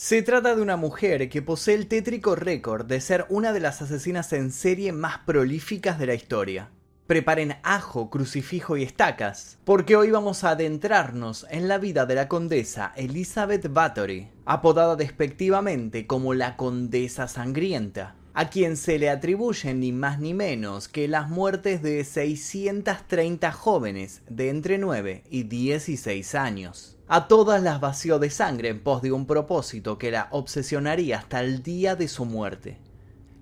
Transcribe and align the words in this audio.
Se 0.00 0.22
trata 0.22 0.54
de 0.54 0.62
una 0.62 0.76
mujer 0.76 1.28
que 1.28 1.42
posee 1.42 1.74
el 1.74 1.88
tétrico 1.88 2.36
récord 2.36 2.86
de 2.86 3.00
ser 3.00 3.26
una 3.30 3.52
de 3.52 3.58
las 3.58 3.82
asesinas 3.82 4.32
en 4.32 4.52
serie 4.52 4.92
más 4.92 5.18
prolíficas 5.26 5.98
de 5.98 6.06
la 6.06 6.14
historia. 6.14 6.70
Preparen 7.08 7.56
ajo, 7.64 8.08
crucifijo 8.08 8.76
y 8.76 8.84
estacas, 8.84 9.58
porque 9.64 9.96
hoy 9.96 10.12
vamos 10.12 10.44
a 10.44 10.50
adentrarnos 10.50 11.48
en 11.50 11.66
la 11.66 11.78
vida 11.78 12.06
de 12.06 12.14
la 12.14 12.28
condesa 12.28 12.92
Elizabeth 12.94 13.72
Bathory, 13.72 14.28
apodada 14.44 14.94
despectivamente 14.94 16.06
como 16.06 16.32
la 16.32 16.56
Condesa 16.56 17.26
Sangrienta, 17.26 18.14
a 18.34 18.50
quien 18.50 18.76
se 18.76 19.00
le 19.00 19.10
atribuyen 19.10 19.80
ni 19.80 19.90
más 19.90 20.20
ni 20.20 20.32
menos 20.32 20.86
que 20.86 21.08
las 21.08 21.28
muertes 21.28 21.82
de 21.82 22.04
630 22.04 23.50
jóvenes 23.50 24.22
de 24.30 24.50
entre 24.50 24.78
9 24.78 25.24
y 25.28 25.42
16 25.42 26.36
años. 26.36 26.97
A 27.10 27.26
todas 27.26 27.62
las 27.62 27.80
vació 27.80 28.18
de 28.18 28.28
sangre 28.28 28.68
en 28.68 28.80
pos 28.80 29.00
de 29.00 29.12
un 29.12 29.24
propósito 29.24 29.96
que 29.96 30.10
la 30.10 30.28
obsesionaría 30.30 31.16
hasta 31.16 31.40
el 31.40 31.62
día 31.62 31.96
de 31.96 32.06
su 32.06 32.26
muerte, 32.26 32.76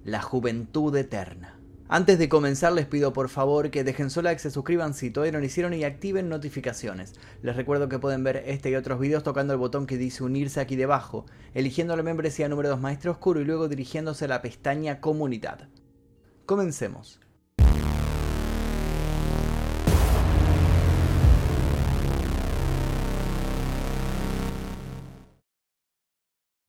la 0.05 0.23
juventud 0.23 0.95
eterna. 0.95 1.59
Antes 1.89 2.21
de 2.21 2.29
comenzar 2.29 2.73
les 2.75 2.87
pido 2.87 3.13
por 3.13 3.29
favor 3.29 3.73
que 3.73 3.83
dejen 3.83 4.11
su 4.11 4.23
like, 4.23 4.39
se 4.39 4.53
suscriban 4.53 4.95
si 4.95 5.11
todavía 5.11 5.33
no 5.33 5.41
lo 5.41 5.47
hicieron 5.47 5.75
y 5.75 5.83
activen 5.83 6.29
notificaciones. 6.29 7.15
Les 7.43 7.57
recuerdo 7.57 7.89
que 7.89 7.99
pueden 7.99 8.23
ver 8.23 8.45
este 8.47 8.71
y 8.71 8.77
otros 8.77 9.01
videos 9.01 9.25
tocando 9.25 9.53
el 9.53 9.59
botón 9.59 9.89
que 9.89 9.99
dice 9.99 10.23
unirse 10.23 10.61
aquí 10.61 10.77
debajo, 10.77 11.27
eligiendo 11.53 11.97
la 11.97 12.05
membresía 12.05 12.49
número 12.49 12.69
2 12.69 12.81
Maestro 12.81 13.11
Oscuro 13.11 13.41
y 13.41 13.45
luego 13.45 13.67
dirigiéndose 13.67 14.27
a 14.27 14.29
la 14.29 14.43
pestaña 14.43 15.01
Comunidad. 15.01 15.67
Comencemos. 16.45 17.19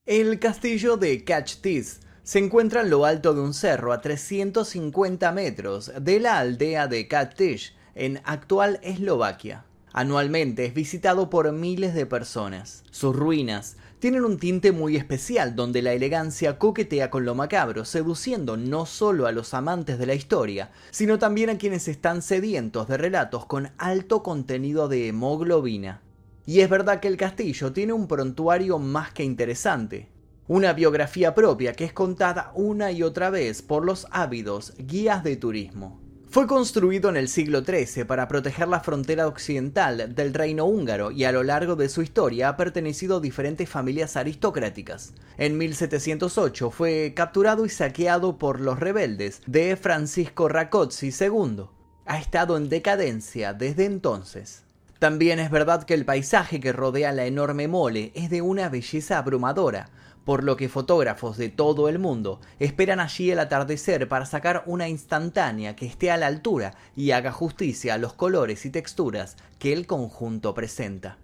El 0.08 0.40
castillo 0.40 0.96
de 0.96 1.26
Cachtis 1.26 2.00
se 2.24 2.40
encuentra 2.40 2.80
en 2.80 2.90
lo 2.90 3.04
alto 3.04 3.34
de 3.34 3.42
un 3.42 3.54
cerro 3.54 3.92
a 3.92 4.00
350 4.00 5.34
metros 5.34 5.92
de 6.00 6.22
la 6.22 6.40
aldea 6.40 6.88
de 6.88 7.10
Katish, 7.10 7.76
en 7.94 8.22
actual 8.24 8.80
Eslovaquia. 8.84 9.66
Anualmente 9.92 10.64
es 10.64 10.74
visitado 10.74 11.30
por 11.30 11.52
miles 11.52 11.94
de 11.94 12.06
personas. 12.06 12.86
Sus 12.90 13.14
ruinas 13.14 13.76
tienen 14.00 14.24
un 14.24 14.38
tinte 14.38 14.72
muy 14.72 14.96
especial 14.96 15.58
donde 15.58 15.82
la 15.82 15.92
elegancia 15.92 16.58
coquetea 16.58 17.10
con 17.10 17.26
lo 17.26 17.36
macabro, 17.36 17.84
seduciendo 17.84 18.56
no 18.56 18.86
solo 18.86 19.28
a 19.28 19.34
los 19.34 19.54
amantes 19.54 20.00
de 20.00 20.06
la 20.06 20.14
historia, 20.14 20.72
sino 20.90 21.20
también 21.20 21.50
a 21.50 21.58
quienes 21.58 21.90
están 21.90 22.22
sedientos 22.22 22.88
de 22.88 22.96
relatos 22.96 23.46
con 23.46 23.72
alto 23.78 24.24
contenido 24.24 24.88
de 24.88 25.10
hemoglobina. 25.10 26.00
Y 26.48 26.62
es 26.62 26.70
verdad 26.70 27.02
que 27.02 27.10
el 27.10 27.18
castillo 27.18 27.74
tiene 27.74 27.92
un 27.92 28.08
prontuario 28.08 28.80
más 28.80 29.12
que 29.12 29.22
interesante. 29.22 30.08
Una 30.48 30.72
biografía 30.72 31.36
propia 31.36 31.74
que 31.74 31.84
es 31.84 31.92
contada 31.92 32.54
una 32.56 32.90
y 32.94 33.04
otra 33.04 33.30
vez 33.30 33.62
por 33.62 33.84
los 33.84 34.08
ávidos 34.12 34.74
guías 34.78 35.26
de 35.26 35.36
turismo. 35.36 36.00
Fue 36.30 36.48
construido 36.48 37.10
en 37.10 37.18
el 37.18 37.28
siglo 37.28 37.66
XIII 37.66 38.06
para 38.06 38.30
proteger 38.30 38.70
la 38.70 38.80
frontera 38.80 39.28
occidental 39.28 40.16
del 40.16 40.34
reino 40.34 40.64
húngaro 40.64 41.12
y 41.12 41.26
a 41.26 41.34
lo 41.34 41.44
largo 41.44 41.76
de 41.76 41.90
su 41.90 42.02
historia 42.02 42.48
ha 42.48 42.56
pertenecido 42.56 43.18
a 43.18 43.22
diferentes 43.22 43.68
familias 43.68 44.16
aristocráticas. 44.16 45.14
En 45.38 45.58
1708 45.58 46.72
fue 46.72 47.12
capturado 47.14 47.66
y 47.66 47.70
saqueado 47.70 48.38
por 48.38 48.62
los 48.62 48.80
rebeldes 48.80 49.42
de 49.48 49.76
Francisco 49.76 50.48
Rákóczi 50.48 51.10
II. 51.10 51.64
Ha 52.06 52.20
estado 52.20 52.56
en 52.56 52.70
decadencia 52.70 53.54
desde 53.54 53.84
entonces. 53.84 54.64
También 55.00 55.40
es 55.40 55.52
verdad 55.52 55.84
que 55.84 55.94
el 55.94 56.06
paisaje 56.06 56.60
que 56.60 56.74
rodea 56.74 57.12
la 57.12 57.26
enorme 57.26 57.68
mole 57.68 58.12
es 58.16 58.30
de 58.30 58.42
una 58.42 58.68
belleza 58.70 59.20
abrumadora, 59.20 59.90
por 60.26 60.44
lo 60.44 60.58
que 60.58 60.70
fotógrafos 60.70 61.38
de 61.38 61.50
todo 61.50 61.88
el 61.88 62.00
mundo 62.00 62.42
esperan 62.60 63.00
allí 63.00 63.32
el 63.32 63.40
atardecer 63.40 64.10
para 64.10 64.26
sacar 64.26 64.64
una 64.66 64.90
instantánea 64.90 65.76
que 65.76 65.86
esté 65.86 66.12
a 66.12 66.18
la 66.18 66.28
altura 66.28 66.74
y 66.96 67.12
haga 67.12 67.32
justicia 67.32 67.94
a 67.94 67.98
los 67.98 68.14
colores 68.14 68.66
y 68.66 68.72
texturas 68.72 69.38
que 69.60 69.72
el 69.72 69.88
conjunto 69.88 70.54
presenta. 70.54 71.18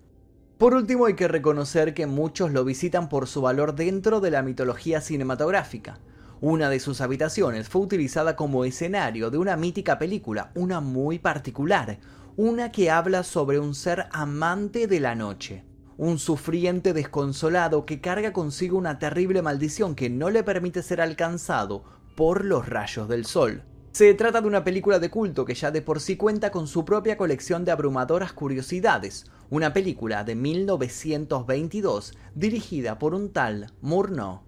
Por 0.57 0.75
último 0.75 1.07
hay 1.07 1.15
que 1.15 1.27
reconocer 1.27 1.93
que 1.93 2.05
muchos 2.05 2.51
lo 2.51 2.63
visitan 2.63 3.09
por 3.09 3.27
su 3.27 3.41
valor 3.41 3.75
dentro 3.75 4.21
de 4.21 4.31
la 4.31 4.43
mitología 4.43 5.01
cinematográfica. 5.01 5.99
Una 6.39 6.69
de 6.69 6.79
sus 6.79 7.01
habitaciones 7.01 7.67
fue 7.67 7.81
utilizada 7.81 8.35
como 8.35 8.63
escenario 8.63 9.31
de 9.31 9.37
una 9.37 9.57
mítica 9.57 9.97
película, 9.97 10.51
una 10.55 10.79
muy 10.79 11.19
particular, 11.19 11.99
una 12.35 12.71
que 12.71 12.89
habla 12.89 13.23
sobre 13.23 13.59
un 13.59 13.75
ser 13.75 14.07
amante 14.11 14.87
de 14.87 14.99
la 14.99 15.13
noche, 15.13 15.63
un 15.97 16.17
sufriente 16.17 16.91
desconsolado 16.93 17.85
que 17.85 18.01
carga 18.01 18.33
consigo 18.33 18.77
una 18.77 18.97
terrible 18.97 19.43
maldición 19.43 19.93
que 19.93 20.09
no 20.09 20.31
le 20.31 20.43
permite 20.43 20.81
ser 20.81 20.99
alcanzado 20.99 21.83
por 22.15 22.43
los 22.43 22.67
rayos 22.67 23.07
del 23.07 23.25
sol. 23.25 23.63
Se 23.91 24.11
trata 24.15 24.41
de 24.41 24.47
una 24.47 24.63
película 24.63 24.97
de 24.97 25.11
culto 25.11 25.45
que 25.45 25.53
ya 25.53 25.69
de 25.69 25.83
por 25.83 25.99
sí 25.99 26.17
cuenta 26.17 26.49
con 26.51 26.65
su 26.67 26.83
propia 26.83 27.17
colección 27.17 27.65
de 27.65 27.71
abrumadoras 27.71 28.33
curiosidades, 28.33 29.25
una 29.51 29.71
película 29.71 30.23
de 30.23 30.33
1922 30.33 32.17
dirigida 32.33 32.97
por 32.97 33.13
un 33.13 33.31
tal 33.31 33.71
Murnau. 33.81 34.41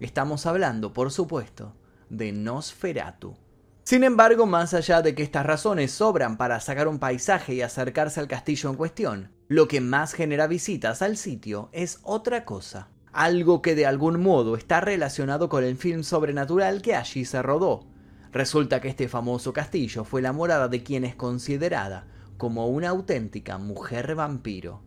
Estamos 0.00 0.46
hablando, 0.46 0.92
por 0.92 1.12
supuesto, 1.12 1.76
de 2.08 2.32
Nosferatu. 2.32 3.36
Sin 3.90 4.04
embargo, 4.04 4.46
más 4.46 4.72
allá 4.72 5.02
de 5.02 5.16
que 5.16 5.24
estas 5.24 5.44
razones 5.44 5.90
sobran 5.90 6.36
para 6.36 6.60
sacar 6.60 6.86
un 6.86 7.00
paisaje 7.00 7.54
y 7.54 7.62
acercarse 7.62 8.20
al 8.20 8.28
castillo 8.28 8.70
en 8.70 8.76
cuestión, 8.76 9.32
lo 9.48 9.66
que 9.66 9.80
más 9.80 10.12
genera 10.12 10.46
visitas 10.46 11.02
al 11.02 11.16
sitio 11.16 11.70
es 11.72 11.98
otra 12.04 12.44
cosa. 12.44 12.86
Algo 13.12 13.62
que 13.62 13.74
de 13.74 13.86
algún 13.86 14.22
modo 14.22 14.54
está 14.54 14.80
relacionado 14.80 15.48
con 15.48 15.64
el 15.64 15.76
film 15.76 16.04
sobrenatural 16.04 16.82
que 16.82 16.94
allí 16.94 17.24
se 17.24 17.42
rodó. 17.42 17.84
Resulta 18.30 18.80
que 18.80 18.86
este 18.86 19.08
famoso 19.08 19.52
castillo 19.52 20.04
fue 20.04 20.22
la 20.22 20.32
morada 20.32 20.68
de 20.68 20.84
quien 20.84 21.04
es 21.04 21.16
considerada 21.16 22.06
como 22.36 22.68
una 22.68 22.90
auténtica 22.90 23.58
mujer 23.58 24.14
vampiro. 24.14 24.82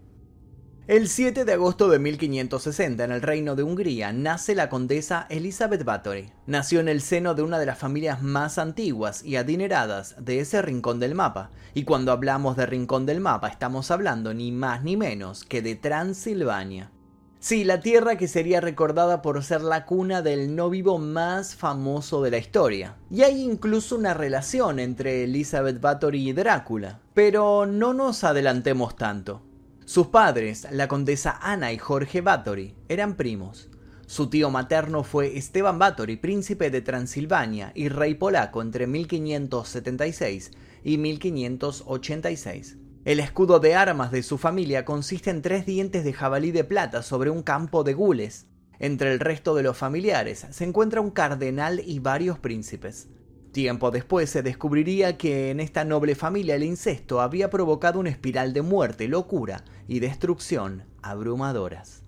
El 0.86 1.08
7 1.08 1.46
de 1.46 1.54
agosto 1.54 1.88
de 1.88 1.98
1560, 1.98 3.06
en 3.06 3.14
el 3.14 3.22
Reino 3.22 3.56
de 3.56 3.64
Hungría, 3.64 4.12
nace 4.12 4.54
la 4.54 4.68
condesa 4.68 5.28
Elizabeth 5.30 5.86
Bathory. 5.86 6.34
Nació 6.46 6.82
en 6.82 6.90
el 6.90 7.00
seno 7.00 7.36
de 7.36 7.42
una 7.42 7.58
de 7.58 7.66
las 7.66 7.78
familias 7.78 8.22
más 8.22 8.58
antiguas 8.58 9.24
y 9.24 9.38
adineradas 9.38 10.14
de 10.20 10.42
ese 10.42 10.62
rincón 10.62 11.00
del 11.00 11.16
mapa. 11.16 11.52
Y 11.74 11.86
cuando 11.86 12.12
hablamos 12.12 12.58
de 12.58 12.66
rincón 12.66 13.06
del 13.06 13.22
mapa, 13.22 13.48
estamos 13.48 13.92
hablando 13.92 14.34
ni 14.34 14.52
más 14.52 14.84
ni 14.84 14.98
menos 14.98 15.46
que 15.46 15.62
de 15.62 15.76
Transilvania. 15.76 16.92
Sí, 17.40 17.64
la 17.64 17.80
tierra 17.80 18.18
que 18.18 18.28
sería 18.28 18.60
recordada 18.60 19.22
por 19.22 19.42
ser 19.42 19.62
la 19.62 19.86
cuna 19.86 20.22
del 20.22 20.54
no 20.54 20.70
vivo 20.70 20.98
más 20.98 21.56
famoso 21.56 22.22
de 22.22 22.32
la 22.32 22.40
historia. 22.40 22.98
Y 23.10 23.22
hay 23.22 23.42
incluso 23.42 23.96
una 23.96 24.14
relación 24.14 24.80
entre 24.80 25.24
Elizabeth 25.24 25.80
Bathory 25.80 26.28
y 26.28 26.34
Drácula. 26.34 27.00
Pero 27.14 27.66
no 27.66 27.94
nos 27.94 28.26
adelantemos 28.26 28.98
tanto. 28.98 29.44
Sus 29.86 30.08
padres, 30.08 30.66
la 30.72 30.88
condesa 30.88 31.38
Ana 31.42 31.74
y 31.74 31.78
Jorge 31.78 32.22
Bathory, 32.22 32.74
eran 32.88 33.16
primos. 33.16 33.70
Su 34.06 34.30
tío 34.30 34.50
materno 34.50 35.04
fue 35.04 35.38
Esteban 35.38 35.78
Bathory, 35.78 36.16
príncipe 36.16 36.70
de 36.70 36.82
Transilvania 36.82 37.72
y 37.76 37.90
rey 37.90 38.14
polaco 38.14 38.62
entre 38.62 38.88
1576 38.88 40.52
y 40.84 40.98
1586. 40.98 42.78
El 43.04 43.20
escudo 43.20 43.60
de 43.60 43.76
armas 43.76 44.12
de 44.12 44.24
su 44.24 44.38
familia 44.38 44.86
consiste 44.86 45.30
en 45.30 45.42
tres 45.42 45.66
dientes 45.66 46.06
de 46.06 46.14
jabalí 46.14 46.52
de 46.52 46.64
plata 46.64 47.04
sobre 47.04 47.30
un 47.30 47.44
campo 47.44 47.84
de 47.84 47.94
gules. 47.94 48.48
Entre 48.80 49.12
el 49.12 49.20
resto 49.20 49.54
de 49.54 49.64
los 49.64 49.78
familiares 49.78 50.48
se 50.50 50.64
encuentra 50.64 51.02
un 51.02 51.12
cardenal 51.12 51.82
y 51.86 52.00
varios 52.00 52.40
príncipes. 52.40 53.10
Tiempo 53.54 53.92
después 53.92 54.32
se 54.32 54.42
descubriría 54.42 55.16
que 55.16 55.52
en 55.52 55.60
esta 55.60 55.86
noble 55.86 56.16
familia 56.16 56.56
el 56.56 56.64
incesto 56.64 57.22
había 57.22 57.52
provocado 57.52 58.00
una 58.00 58.10
espiral 58.10 58.52
de 58.52 58.64
muerte, 58.64 59.08
locura 59.08 59.64
y 59.88 60.00
destrucción 60.00 60.86
abrumadoras. 61.04 62.02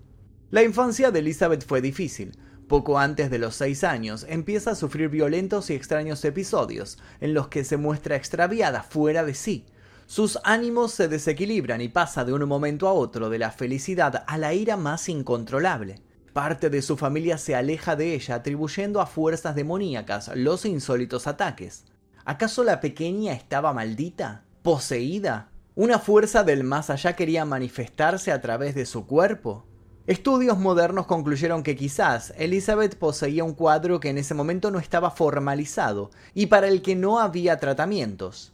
La 0.50 0.64
infancia 0.64 1.12
de 1.12 1.20
Elizabeth 1.20 1.64
fue 1.64 1.80
difícil. 1.80 2.36
Poco 2.66 2.98
antes 2.98 3.30
de 3.30 3.38
los 3.38 3.54
seis 3.54 3.84
años 3.84 4.26
empieza 4.28 4.72
a 4.72 4.74
sufrir 4.74 5.08
violentos 5.08 5.70
y 5.70 5.74
extraños 5.74 6.24
episodios 6.24 6.98
en 7.20 7.32
los 7.32 7.46
que 7.46 7.62
se 7.62 7.76
muestra 7.76 8.16
extraviada 8.16 8.82
fuera 8.82 9.24
de 9.24 9.34
sí. 9.34 9.66
Sus 10.06 10.40
ánimos 10.42 10.94
se 10.94 11.06
desequilibran 11.06 11.80
y 11.80 11.88
pasa 11.88 12.24
de 12.24 12.32
un 12.32 12.44
momento 12.48 12.88
a 12.88 12.92
otro 12.92 13.30
de 13.30 13.38
la 13.38 13.52
felicidad 13.52 14.24
a 14.26 14.36
la 14.36 14.52
ira 14.52 14.76
más 14.76 15.08
incontrolable. 15.08 16.00
Parte 16.36 16.68
de 16.68 16.82
su 16.82 16.98
familia 16.98 17.38
se 17.38 17.54
aleja 17.54 17.96
de 17.96 18.12
ella 18.12 18.34
atribuyendo 18.34 19.00
a 19.00 19.06
fuerzas 19.06 19.54
demoníacas 19.54 20.30
los 20.34 20.66
insólitos 20.66 21.26
ataques. 21.26 21.86
¿Acaso 22.26 22.62
la 22.62 22.78
pequeña 22.82 23.32
estaba 23.32 23.72
maldita? 23.72 24.44
¿Poseída? 24.62 25.48
¿Una 25.74 25.98
fuerza 25.98 26.44
del 26.44 26.62
más 26.62 26.90
allá 26.90 27.16
quería 27.16 27.46
manifestarse 27.46 28.32
a 28.32 28.42
través 28.42 28.74
de 28.74 28.84
su 28.84 29.06
cuerpo? 29.06 29.64
Estudios 30.06 30.58
modernos 30.58 31.06
concluyeron 31.06 31.62
que 31.62 31.74
quizás 31.74 32.34
Elizabeth 32.36 32.98
poseía 32.98 33.42
un 33.42 33.54
cuadro 33.54 33.98
que 33.98 34.10
en 34.10 34.18
ese 34.18 34.34
momento 34.34 34.70
no 34.70 34.78
estaba 34.78 35.10
formalizado 35.10 36.10
y 36.34 36.48
para 36.48 36.68
el 36.68 36.82
que 36.82 36.96
no 36.96 37.18
había 37.18 37.56
tratamientos. 37.56 38.52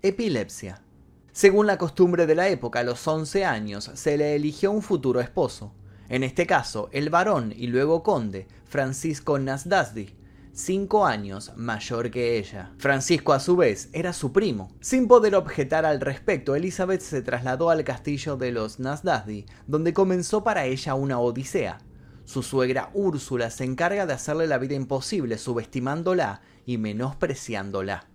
Epilepsia. 0.00 0.80
Según 1.32 1.66
la 1.66 1.76
costumbre 1.76 2.24
de 2.28 2.36
la 2.36 2.46
época, 2.50 2.78
a 2.78 2.84
los 2.84 3.04
11 3.04 3.44
años 3.44 3.90
se 3.94 4.16
le 4.16 4.36
eligió 4.36 4.70
un 4.70 4.80
futuro 4.80 5.20
esposo. 5.20 5.72
En 6.08 6.22
este 6.22 6.46
caso, 6.46 6.88
el 6.92 7.10
varón 7.10 7.52
y 7.56 7.66
luego 7.66 8.02
conde, 8.02 8.46
Francisco 8.64 9.38
Nasdasdi, 9.38 10.14
cinco 10.52 11.04
años 11.04 11.52
mayor 11.56 12.10
que 12.10 12.38
ella. 12.38 12.72
Francisco, 12.78 13.32
a 13.32 13.40
su 13.40 13.56
vez, 13.56 13.90
era 13.92 14.12
su 14.12 14.32
primo. 14.32 14.70
Sin 14.80 15.08
poder 15.08 15.34
objetar 15.34 15.84
al 15.84 16.00
respecto, 16.00 16.54
Elizabeth 16.54 17.00
se 17.00 17.22
trasladó 17.22 17.70
al 17.70 17.84
castillo 17.84 18.36
de 18.36 18.52
los 18.52 18.78
Nasdasdi, 18.78 19.46
donde 19.66 19.92
comenzó 19.92 20.44
para 20.44 20.64
ella 20.64 20.94
una 20.94 21.18
odisea. 21.18 21.78
Su 22.24 22.42
suegra 22.42 22.90
Úrsula 22.94 23.50
se 23.50 23.64
encarga 23.64 24.06
de 24.06 24.14
hacerle 24.14 24.46
la 24.46 24.58
vida 24.58 24.74
imposible, 24.74 25.38
subestimándola 25.38 26.40
y 26.64 26.78
menospreciándola. 26.78 28.08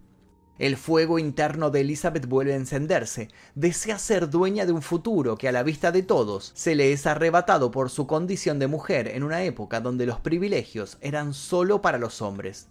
El 0.59 0.77
fuego 0.77 1.17
interno 1.17 1.71
de 1.71 1.81
Elizabeth 1.81 2.27
vuelve 2.27 2.53
a 2.53 2.57
encenderse. 2.57 3.29
Desea 3.55 3.97
ser 3.97 4.29
dueña 4.29 4.65
de 4.65 4.71
un 4.71 4.81
futuro 4.81 5.37
que 5.37 5.47
a 5.47 5.51
la 5.51 5.63
vista 5.63 5.91
de 5.91 6.03
todos 6.03 6.51
se 6.53 6.75
le 6.75 6.93
es 6.93 7.07
arrebatado 7.07 7.71
por 7.71 7.89
su 7.89 8.05
condición 8.05 8.59
de 8.59 8.67
mujer 8.67 9.07
en 9.07 9.23
una 9.23 9.43
época 9.43 9.81
donde 9.81 10.05
los 10.05 10.19
privilegios 10.19 10.97
eran 11.01 11.33
solo 11.33 11.81
para 11.81 11.97
los 11.97 12.21
hombres. 12.21 12.67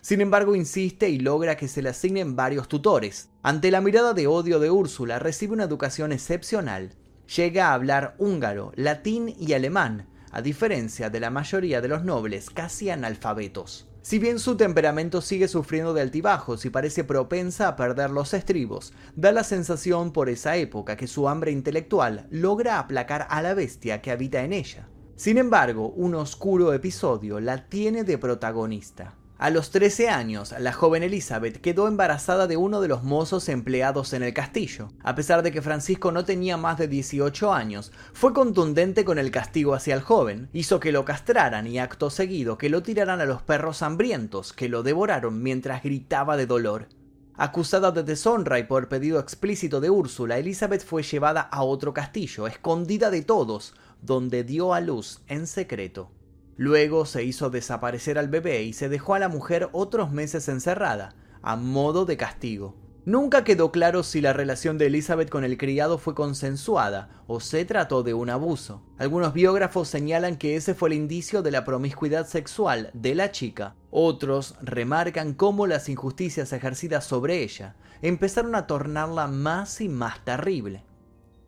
Sin 0.00 0.20
embargo, 0.20 0.54
insiste 0.54 1.08
y 1.08 1.18
logra 1.18 1.56
que 1.56 1.66
se 1.66 1.82
le 1.82 1.88
asignen 1.88 2.36
varios 2.36 2.68
tutores. 2.68 3.30
Ante 3.42 3.70
la 3.70 3.80
mirada 3.80 4.12
de 4.12 4.26
odio 4.26 4.58
de 4.58 4.70
Úrsula, 4.70 5.18
recibe 5.18 5.54
una 5.54 5.64
educación 5.64 6.12
excepcional. 6.12 6.94
Llega 7.36 7.68
a 7.68 7.74
hablar 7.74 8.14
húngaro, 8.18 8.72
latín 8.74 9.34
y 9.38 9.54
alemán, 9.54 10.06
a 10.30 10.42
diferencia 10.42 11.08
de 11.08 11.20
la 11.20 11.30
mayoría 11.30 11.80
de 11.80 11.88
los 11.88 12.04
nobles 12.04 12.50
casi 12.50 12.90
analfabetos. 12.90 13.88
Si 14.04 14.18
bien 14.18 14.38
su 14.38 14.58
temperamento 14.58 15.22
sigue 15.22 15.48
sufriendo 15.48 15.94
de 15.94 16.02
altibajos 16.02 16.66
y 16.66 16.70
parece 16.70 17.04
propensa 17.04 17.68
a 17.68 17.74
perder 17.74 18.10
los 18.10 18.34
estribos, 18.34 18.92
da 19.16 19.32
la 19.32 19.44
sensación 19.44 20.12
por 20.12 20.28
esa 20.28 20.56
época 20.56 20.94
que 20.94 21.06
su 21.06 21.26
hambre 21.26 21.52
intelectual 21.52 22.26
logra 22.30 22.78
aplacar 22.78 23.26
a 23.30 23.40
la 23.40 23.54
bestia 23.54 24.02
que 24.02 24.10
habita 24.10 24.44
en 24.44 24.52
ella. 24.52 24.90
Sin 25.16 25.38
embargo, 25.38 25.88
un 25.96 26.14
oscuro 26.16 26.74
episodio 26.74 27.40
la 27.40 27.66
tiene 27.70 28.04
de 28.04 28.18
protagonista. 28.18 29.14
A 29.44 29.50
los 29.50 29.68
13 29.68 30.08
años, 30.08 30.54
la 30.58 30.72
joven 30.72 31.02
Elizabeth 31.02 31.60
quedó 31.60 31.86
embarazada 31.86 32.46
de 32.46 32.56
uno 32.56 32.80
de 32.80 32.88
los 32.88 33.02
mozos 33.02 33.50
empleados 33.50 34.14
en 34.14 34.22
el 34.22 34.32
castillo. 34.32 34.88
A 35.02 35.14
pesar 35.14 35.42
de 35.42 35.52
que 35.52 35.60
Francisco 35.60 36.12
no 36.12 36.24
tenía 36.24 36.56
más 36.56 36.78
de 36.78 36.88
18 36.88 37.52
años, 37.52 37.92
fue 38.14 38.32
contundente 38.32 39.04
con 39.04 39.18
el 39.18 39.30
castigo 39.30 39.74
hacia 39.74 39.96
el 39.96 40.00
joven, 40.00 40.48
hizo 40.54 40.80
que 40.80 40.92
lo 40.92 41.04
castraran 41.04 41.66
y 41.66 41.78
acto 41.78 42.08
seguido 42.08 42.56
que 42.56 42.70
lo 42.70 42.82
tiraran 42.82 43.20
a 43.20 43.26
los 43.26 43.42
perros 43.42 43.82
hambrientos, 43.82 44.54
que 44.54 44.70
lo 44.70 44.82
devoraron 44.82 45.42
mientras 45.42 45.82
gritaba 45.82 46.38
de 46.38 46.46
dolor. 46.46 46.88
Acusada 47.36 47.90
de 47.90 48.02
deshonra 48.02 48.58
y 48.58 48.64
por 48.64 48.88
pedido 48.88 49.20
explícito 49.20 49.82
de 49.82 49.90
Úrsula, 49.90 50.38
Elizabeth 50.38 50.86
fue 50.86 51.02
llevada 51.02 51.42
a 51.42 51.64
otro 51.64 51.92
castillo, 51.92 52.46
escondida 52.46 53.10
de 53.10 53.20
todos, 53.20 53.74
donde 54.00 54.42
dio 54.42 54.72
a 54.72 54.80
luz 54.80 55.20
en 55.28 55.46
secreto. 55.46 56.10
Luego 56.56 57.04
se 57.04 57.24
hizo 57.24 57.50
desaparecer 57.50 58.18
al 58.18 58.28
bebé 58.28 58.62
y 58.62 58.72
se 58.72 58.88
dejó 58.88 59.14
a 59.14 59.18
la 59.18 59.28
mujer 59.28 59.68
otros 59.72 60.12
meses 60.12 60.48
encerrada, 60.48 61.14
a 61.42 61.56
modo 61.56 62.04
de 62.04 62.16
castigo. 62.16 62.76
Nunca 63.06 63.44
quedó 63.44 63.70
claro 63.70 64.02
si 64.02 64.22
la 64.22 64.32
relación 64.32 64.78
de 64.78 64.86
Elizabeth 64.86 65.28
con 65.28 65.44
el 65.44 65.58
criado 65.58 65.98
fue 65.98 66.14
consensuada 66.14 67.22
o 67.26 67.38
se 67.38 67.66
trató 67.66 68.02
de 68.02 68.14
un 68.14 68.30
abuso. 68.30 68.82
Algunos 68.96 69.34
biógrafos 69.34 69.88
señalan 69.88 70.36
que 70.36 70.56
ese 70.56 70.74
fue 70.74 70.88
el 70.88 70.94
indicio 70.94 71.42
de 71.42 71.50
la 71.50 71.66
promiscuidad 71.66 72.26
sexual 72.26 72.90
de 72.94 73.14
la 73.14 73.30
chica. 73.30 73.74
Otros 73.90 74.54
remarcan 74.62 75.34
cómo 75.34 75.66
las 75.66 75.90
injusticias 75.90 76.54
ejercidas 76.54 77.04
sobre 77.04 77.42
ella 77.42 77.76
empezaron 78.00 78.54
a 78.54 78.66
tornarla 78.66 79.26
más 79.26 79.82
y 79.82 79.90
más 79.90 80.24
terrible. 80.24 80.82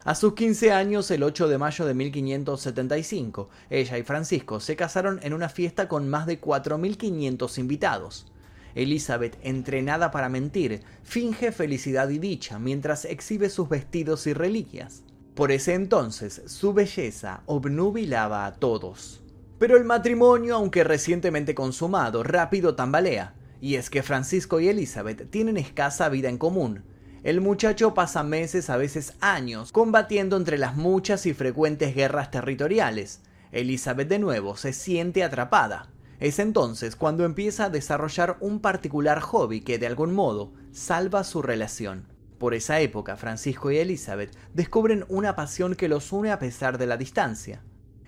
A 0.07 0.15
sus 0.15 0.35
15 0.35 0.71
años, 0.71 1.11
el 1.11 1.25
8 1.25 1.49
de 1.49 1.59
mayo 1.59 1.85
de 1.85 1.93
1575, 1.93 3.49
ella 3.69 3.99
y 3.99 4.05
Francisco 4.05 4.61
se 4.61 4.77
casaron 4.77 5.19
en 5.25 5.35
una 5.35 5.49
fiesta 5.49 5.89
con 5.89 6.09
más 6.09 6.27
de 6.27 6.41
4.500 6.41 7.59
invitados. 7.59 8.33
Elizabeth, 8.77 9.37
entrenada 9.43 10.13
para 10.13 10.29
mentir, 10.29 10.83
finge 11.03 11.51
felicidad 11.51 12.09
y 12.11 12.21
dicha 12.21 12.61
mientras 12.61 13.05
exhibe 13.05 13.51
sus 13.51 13.69
vestidos 13.69 14.29
y 14.29 14.33
reliquias. 14.33 15.03
Por 15.35 15.51
ese 15.51 15.75
entonces, 15.75 16.41
su 16.47 16.73
belleza 16.73 17.43
obnubilaba 17.47 18.47
a 18.47 18.55
todos. 18.55 19.25
Pero 19.59 19.77
el 19.77 19.83
matrimonio, 19.83 20.55
aunque 20.55 20.85
recientemente 20.85 21.57
consumado, 21.57 22.23
rápido 22.23 22.77
tambalea, 22.77 23.35
y 23.61 23.75
es 23.75 23.91
que 23.91 24.05
Francisco 24.05 24.61
y 24.61 24.69
Elizabeth 24.69 25.29
tienen 25.31 25.57
escasa 25.57 26.09
vida 26.09 26.29
en 26.29 26.39
común, 26.39 26.85
el 27.27 27.41
muchacho 27.41 27.93
pasa 27.93 28.23
meses, 28.23 28.71
a 28.71 28.77
veces 28.77 29.15
años, 29.19 29.73
combatiendo 29.73 30.37
entre 30.37 30.59
las 30.59 30.77
muchas 30.77 31.27
y 31.27 31.35
frecuentes 31.35 31.93
guerras 31.93 32.31
territoriales. 32.31 33.21
Elizabeth 33.51 34.07
de 34.07 34.21
nuevo 34.21 34.57
se 34.57 34.73
siente 34.73 35.25
atrapada. 35.25 35.89
Es 36.21 36.39
entonces 36.39 36.95
cuando 36.95 37.25
empieza 37.25 37.65
a 37.65 37.69
desarrollar 37.69 38.37
un 38.39 38.61
particular 38.61 39.19
hobby 39.19 39.63
que 39.63 39.77
de 39.77 39.89
algún 39.89 40.15
modo 40.15 40.53
salva 40.71 41.25
su 41.25 41.43
relación. 41.43 42.07
Por 42.39 42.55
esa 42.55 42.79
época, 42.79 43.17
Francisco 43.17 43.73
y 43.73 43.79
Elizabeth 43.79 44.31
descubren 44.55 45.05
una 45.09 45.35
pasión 45.35 45.75
que 45.75 45.89
los 45.89 46.13
une 46.13 46.31
a 46.31 46.39
pesar 46.39 46.79
de 46.79 46.87
la 46.87 46.97
distancia. 46.97 47.61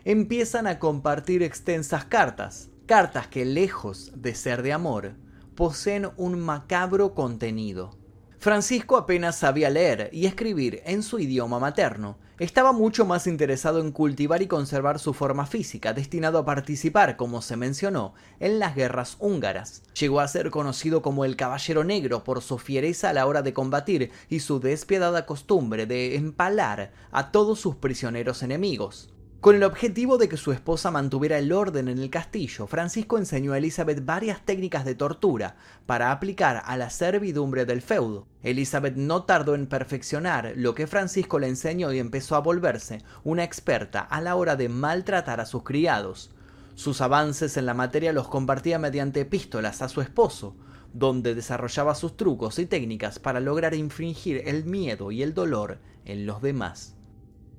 Empiezan 0.04 0.68
a 0.68 0.78
compartir 0.78 1.42
extensas 1.42 2.04
cartas, 2.04 2.68
cartas 2.86 3.26
que 3.26 3.44
lejos 3.44 4.12
de 4.14 4.36
ser 4.36 4.62
de 4.62 4.72
amor, 4.72 5.14
poseen 5.56 6.08
un 6.16 6.38
macabro 6.38 7.16
contenido. 7.16 7.97
Francisco 8.40 8.96
apenas 8.96 9.36
sabía 9.36 9.68
leer 9.68 10.10
y 10.12 10.26
escribir 10.26 10.80
en 10.84 11.02
su 11.02 11.18
idioma 11.18 11.58
materno. 11.58 12.18
Estaba 12.38 12.70
mucho 12.70 13.04
más 13.04 13.26
interesado 13.26 13.80
en 13.80 13.90
cultivar 13.90 14.42
y 14.42 14.46
conservar 14.46 15.00
su 15.00 15.12
forma 15.12 15.44
física, 15.44 15.92
destinado 15.92 16.38
a 16.38 16.44
participar, 16.44 17.16
como 17.16 17.42
se 17.42 17.56
mencionó, 17.56 18.14
en 18.38 18.60
las 18.60 18.76
guerras 18.76 19.16
húngaras. 19.18 19.82
Llegó 19.98 20.20
a 20.20 20.28
ser 20.28 20.50
conocido 20.50 21.02
como 21.02 21.24
el 21.24 21.34
Caballero 21.34 21.82
Negro 21.82 22.22
por 22.22 22.40
su 22.40 22.58
fiereza 22.58 23.10
a 23.10 23.12
la 23.12 23.26
hora 23.26 23.42
de 23.42 23.52
combatir 23.52 24.12
y 24.28 24.38
su 24.38 24.60
despiadada 24.60 25.26
costumbre 25.26 25.86
de 25.86 26.14
empalar 26.14 26.92
a 27.10 27.32
todos 27.32 27.58
sus 27.58 27.74
prisioneros 27.74 28.44
enemigos. 28.44 29.10
Con 29.40 29.54
el 29.54 29.62
objetivo 29.62 30.18
de 30.18 30.28
que 30.28 30.36
su 30.36 30.50
esposa 30.50 30.90
mantuviera 30.90 31.38
el 31.38 31.52
orden 31.52 31.86
en 31.86 31.98
el 31.98 32.10
castillo, 32.10 32.66
Francisco 32.66 33.18
enseñó 33.18 33.52
a 33.52 33.58
Elizabeth 33.58 34.04
varias 34.04 34.44
técnicas 34.44 34.84
de 34.84 34.96
tortura 34.96 35.54
para 35.86 36.10
aplicar 36.10 36.64
a 36.66 36.76
la 36.76 36.90
servidumbre 36.90 37.64
del 37.64 37.80
feudo. 37.80 38.26
Elizabeth 38.42 38.96
no 38.96 39.22
tardó 39.22 39.54
en 39.54 39.68
perfeccionar 39.68 40.54
lo 40.56 40.74
que 40.74 40.88
Francisco 40.88 41.38
le 41.38 41.46
enseñó 41.46 41.92
y 41.92 42.00
empezó 42.00 42.34
a 42.34 42.40
volverse 42.40 43.04
una 43.22 43.44
experta 43.44 44.00
a 44.00 44.20
la 44.20 44.34
hora 44.34 44.56
de 44.56 44.68
maltratar 44.68 45.40
a 45.40 45.46
sus 45.46 45.62
criados. 45.62 46.32
Sus 46.74 47.00
avances 47.00 47.56
en 47.56 47.66
la 47.66 47.74
materia 47.74 48.12
los 48.12 48.26
compartía 48.26 48.80
mediante 48.80 49.20
epístolas 49.20 49.82
a 49.82 49.88
su 49.88 50.00
esposo, 50.00 50.56
donde 50.92 51.36
desarrollaba 51.36 51.94
sus 51.94 52.16
trucos 52.16 52.58
y 52.58 52.66
técnicas 52.66 53.20
para 53.20 53.38
lograr 53.38 53.74
infringir 53.74 54.42
el 54.46 54.64
miedo 54.64 55.12
y 55.12 55.22
el 55.22 55.32
dolor 55.32 55.78
en 56.04 56.26
los 56.26 56.42
demás. 56.42 56.97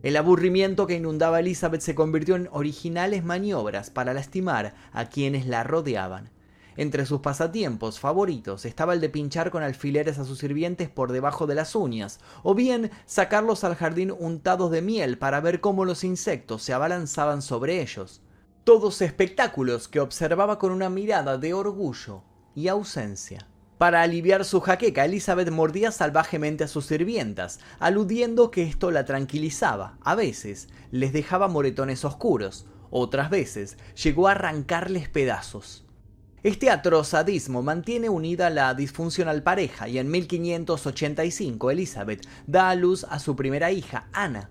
El 0.01 0.15
aburrimiento 0.15 0.88
que 0.88 0.96
inundaba 0.96 1.38
a 1.38 1.39
Elizabeth 1.41 1.82
se 1.82 1.94
convirtió 1.94 2.38
en 2.38 2.48
originales 2.53 3.25
maniobras 3.25 3.89
para 3.89 4.13
lastimar 4.13 4.74
a 4.94 5.10
quienes 5.10 5.46
la 5.46 5.63
rodeaban. 5.65 6.29
Entre 6.77 7.06
sus 7.06 7.20
pasatiempos 7.20 8.00
favoritos 8.00 8.63
estaba 8.63 8.94
el 8.94 9.01
de 9.01 9.10
pinchar 9.10 9.51
con 9.51 9.62
alfileres 9.62 10.18
a 10.18 10.24
sus 10.24 10.39
sirvientes 10.39 10.88
por 10.88 11.12
debajo 11.12 11.48
de 11.48 11.56
las 11.56 11.75
uñas, 11.75 12.22
o 12.44 12.56
bien 12.56 12.91
sacarlos 13.06 13.65
al 13.65 13.75
jardín 13.75 14.13
untados 14.18 14.72
de 14.72 14.82
miel 14.82 15.18
para 15.18 15.41
ver 15.41 15.60
cómo 15.60 15.84
los 15.84 16.06
insectos 16.06 16.63
se 16.63 16.72
abalanzaban 16.72 17.41
sobre 17.41 17.82
ellos. 17.82 18.22
Todos 18.63 19.01
espectáculos 19.01 19.89
que 19.89 20.00
observaba 20.00 20.60
con 20.60 20.72
una 20.72 20.89
mirada 20.89 21.38
de 21.38 21.53
orgullo 21.53 22.24
y 22.56 22.70
ausencia. 22.70 23.50
Para 23.79 24.01
aliviar 24.01 24.43
su 24.43 24.59
jaqueca, 24.59 25.05
Elizabeth 25.05 25.51
mordía 25.51 25.93
salvajemente 25.93 26.65
a 26.65 26.67
sus 26.67 26.86
sirvientas, 26.86 27.62
aludiendo 27.79 28.51
que 28.51 28.63
esto 28.63 28.91
la 28.91 29.05
tranquilizaba. 29.05 29.98
A 30.01 30.15
veces 30.15 30.67
les 30.91 31.13
dejaba 31.13 31.48
moretones 31.48 32.03
oscuros, 32.03 32.65
otras 32.89 33.29
veces 33.29 33.77
llegó 34.03 34.27
a 34.27 34.31
arrancarles 34.31 35.07
pedazos. 35.07 35.86
Este 36.43 36.69
atroz 36.69 37.07
sadismo 37.07 37.62
mantiene 37.63 38.09
unida 38.09 38.50
la 38.50 38.74
disfuncional 38.74 39.43
pareja 39.43 39.88
y 39.88 39.98
en 39.98 40.12
1585 40.12 41.71
Elizabeth 41.71 42.27
da 42.48 42.71
a 42.71 42.75
luz 42.75 43.05
a 43.09 43.17
su 43.19 43.38
primera 43.38 43.71
hija, 43.71 44.09
Ana. 44.12 44.50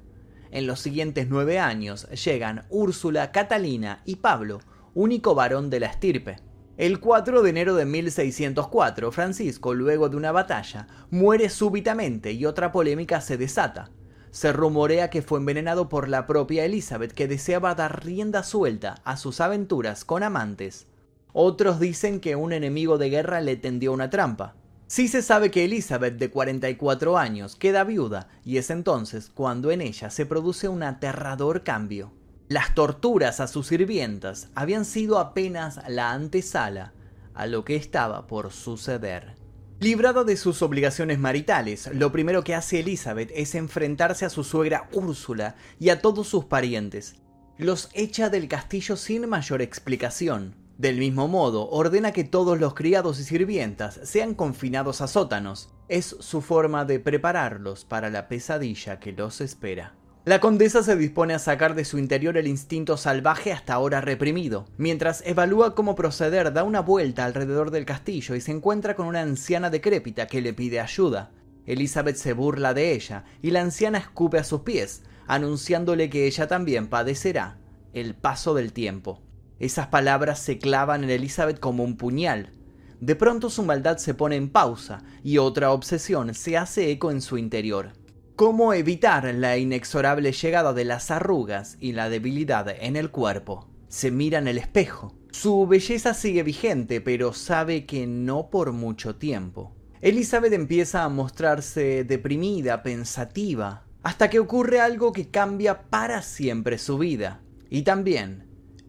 En 0.51 0.67
los 0.67 0.81
siguientes 0.81 1.27
nueve 1.29 1.59
años 1.59 2.09
llegan 2.13 2.65
Úrsula, 2.71 3.31
Catalina 3.31 4.01
y 4.07 4.17
Pablo, 4.17 4.61
único 4.95 5.35
varón 5.35 5.69
de 5.69 5.81
la 5.81 5.89
estirpe. 5.89 6.48
El 6.79 7.01
4 7.01 7.43
de 7.43 7.51
enero 7.51 7.75
de 7.75 7.85
1604, 7.85 9.11
Francisco, 9.11 9.75
luego 9.75 10.09
de 10.09 10.17
una 10.17 10.31
batalla, 10.31 10.87
muere 11.11 11.49
súbitamente 11.49 12.31
y 12.31 12.47
otra 12.47 12.71
polémica 12.71 13.21
se 13.21 13.37
desata. 13.37 13.91
Se 14.31 14.53
rumorea 14.53 15.11
que 15.11 15.21
fue 15.21 15.41
envenenado 15.41 15.89
por 15.89 16.09
la 16.09 16.29
propia 16.29 16.65
Elizabeth, 16.65 17.11
que 17.11 17.27
deseaba 17.27 17.75
dar 17.75 18.05
rienda 18.05 18.45
suelta 18.45 18.95
a 19.03 19.17
sus 19.17 19.41
aventuras 19.41 20.05
con 20.05 20.23
amantes. 20.23 20.87
Otros 21.33 21.81
dicen 21.81 22.21
que 22.21 22.37
un 22.37 22.53
enemigo 22.53 22.97
de 22.97 23.11
guerra 23.11 23.41
le 23.41 23.57
tendió 23.57 23.93
una 23.93 24.09
trampa. 24.09 24.55
Sí 24.87 25.09
se 25.09 25.23
sabe 25.23 25.51
que 25.51 25.65
Elizabeth, 25.65 26.17
de 26.17 26.31
44 26.31 27.19
años, 27.19 27.57
queda 27.57 27.83
viuda, 27.83 28.29
y 28.45 28.59
es 28.59 28.71
entonces 28.71 29.31
cuando 29.35 29.73
en 29.73 29.81
ella 29.81 30.11
se 30.11 30.27
produce 30.27 30.69
un 30.69 30.85
aterrador 30.85 31.65
cambio. 31.65 32.13
Las 32.49 32.75
torturas 32.75 33.41
a 33.41 33.47
sus 33.47 33.67
sirvientas 33.67 34.49
habían 34.55 34.87
sido 34.87 35.19
apenas 35.19 35.81
la 35.87 36.13
antesala 36.13 36.95
a 37.35 37.47
lo 37.47 37.63
que 37.63 37.77
estaba 37.77 38.27
por 38.27 38.53
suceder. 38.53 39.35
Librada 39.81 40.25
de 40.25 40.39
sus 40.39 40.63
obligaciones 40.63 41.19
maritales, 41.19 41.91
lo 41.93 42.11
primero 42.11 42.43
que 42.45 42.55
hace 42.55 42.81
Elizabeth 42.81 43.31
es 43.35 43.55
enfrentarse 43.55 44.25
a 44.25 44.31
su 44.31 44.45
suegra 44.45 44.89
Úrsula 44.95 45.57
y 45.79 45.91
a 45.91 46.01
todos 46.01 46.27
sus 46.27 46.47
parientes. 46.47 47.17
Los 47.59 47.91
echa 47.93 48.31
del 48.31 48.49
castillo 48.49 48.97
sin 48.97 49.29
mayor 49.29 49.61
explicación. 49.61 50.57
Del 50.79 50.97
mismo 50.97 51.29
modo, 51.29 51.69
ordena 51.69 52.13
que 52.13 52.25
todos 52.25 52.59
los 52.59 52.73
criados 52.73 53.21
y 53.21 53.25
sirvientas 53.25 54.01
sean 54.05 54.35
confinados 54.35 55.03
a 55.03 55.07
sótanos. 55.07 55.69
Es 55.89 56.17
su 56.21 56.41
forma 56.41 56.87
de 56.87 56.99
prepararlos 56.99 57.85
para 57.85 58.09
la 58.09 58.27
pesadilla 58.27 59.01
que 59.01 59.13
los 59.13 59.43
espera. 59.43 59.98
La 60.29 60.41
condesa 60.41 60.83
se 60.83 60.95
dispone 60.95 61.33
a 61.33 61.39
sacar 61.39 61.75
de 61.75 61.87
su 61.87 61.97
interior 61.97 62.37
el 62.37 62.49
instinto 62.49 62.99
salvaje 62.99 63.51
hasta 63.51 63.73
ahora 63.73 64.03
reprimido. 64.03 64.67
Mientras 64.77 65.23
evalúa 65.25 65.75
cómo 65.75 65.95
proceder, 65.95 66.53
da 66.53 66.65
una 66.65 66.81
vuelta 66.81 67.25
alrededor 67.25 67.71
del 67.71 67.87
castillo 67.87 68.35
y 68.35 68.43
se 68.43 68.51
encuentra 68.51 68.95
con 68.95 69.07
una 69.07 69.23
anciana 69.23 69.71
decrépita 69.71 70.27
que 70.27 70.43
le 70.43 70.53
pide 70.53 70.81
ayuda. 70.81 71.31
Elizabeth 71.65 72.17
se 72.17 72.35
burla 72.35 72.75
de 72.75 72.93
ella 72.93 73.25
y 73.41 73.53
la 73.53 73.63
anciana 73.63 73.97
escupe 73.97 74.37
a 74.37 74.45
sus 74.45 74.61
pies, 74.61 75.03
anunciándole 75.27 76.11
que 76.11 76.27
ella 76.27 76.47
también 76.47 76.89
padecerá 76.89 77.57
el 77.95 78.15
paso 78.15 78.53
del 78.53 78.75
tiempo. 78.75 79.23
Esas 79.59 79.87
palabras 79.87 80.41
se 80.41 80.59
clavan 80.59 81.05
en 81.05 81.11
Elizabeth 81.11 81.59
como 81.59 81.85
un 81.85 81.97
puñal. 81.97 82.53
De 83.01 83.17
pronto 83.17 83.49
su 83.49 83.63
maldad 83.63 83.97
se 83.97 84.13
pone 84.13 84.37
en 84.37 84.51
pausa 84.51 85.03
y 85.25 85.39
otra 85.39 85.73
obsesión 85.73 86.35
se 86.35 86.59
hace 86.59 86.91
eco 86.91 87.11
en 87.11 87.23
su 87.23 87.39
interior 87.39 87.93
cómo 88.39 88.73
evitar 88.73 89.35
la 89.35 89.57
inexorable 89.57 90.31
llegada 90.31 90.73
de 90.73 90.85
las 90.85 91.11
arrugas 91.11 91.77
y 91.81 91.91
la 91.91 92.09
debilidad 92.09 92.69
en 92.69 92.95
el 92.95 93.11
cuerpo. 93.11 93.67
Se 93.89 94.13
mira 94.13 94.39
en 94.39 94.47
el 94.47 94.59
espejo. 94.59 95.13
Su 95.33 95.67
belleza 95.67 96.15
sigue 96.15 96.45
vigente, 96.45 97.01
pero 97.01 97.33
sabe 97.33 97.85
que 97.85 98.07
no 98.07 98.49
por 98.49 98.71
mucho 98.71 99.17
tiempo. 99.17 99.75
Elizabeth 100.01 100.53
empieza 100.53 101.03
a 101.03 101.09
mostrarse 101.09 102.05
deprimida, 102.05 102.85
pensativa, 102.85 103.83
hasta 104.05 104.31
que 104.31 104.39
ocurre 104.39 104.81
algo 104.81 105.13
que 105.13 105.31
cambia 105.31 105.91
para 105.91 106.23
siempre 106.23 106.79
su 106.79 106.97
vida, 106.97 107.41
y 107.69 107.83
también 107.83 108.47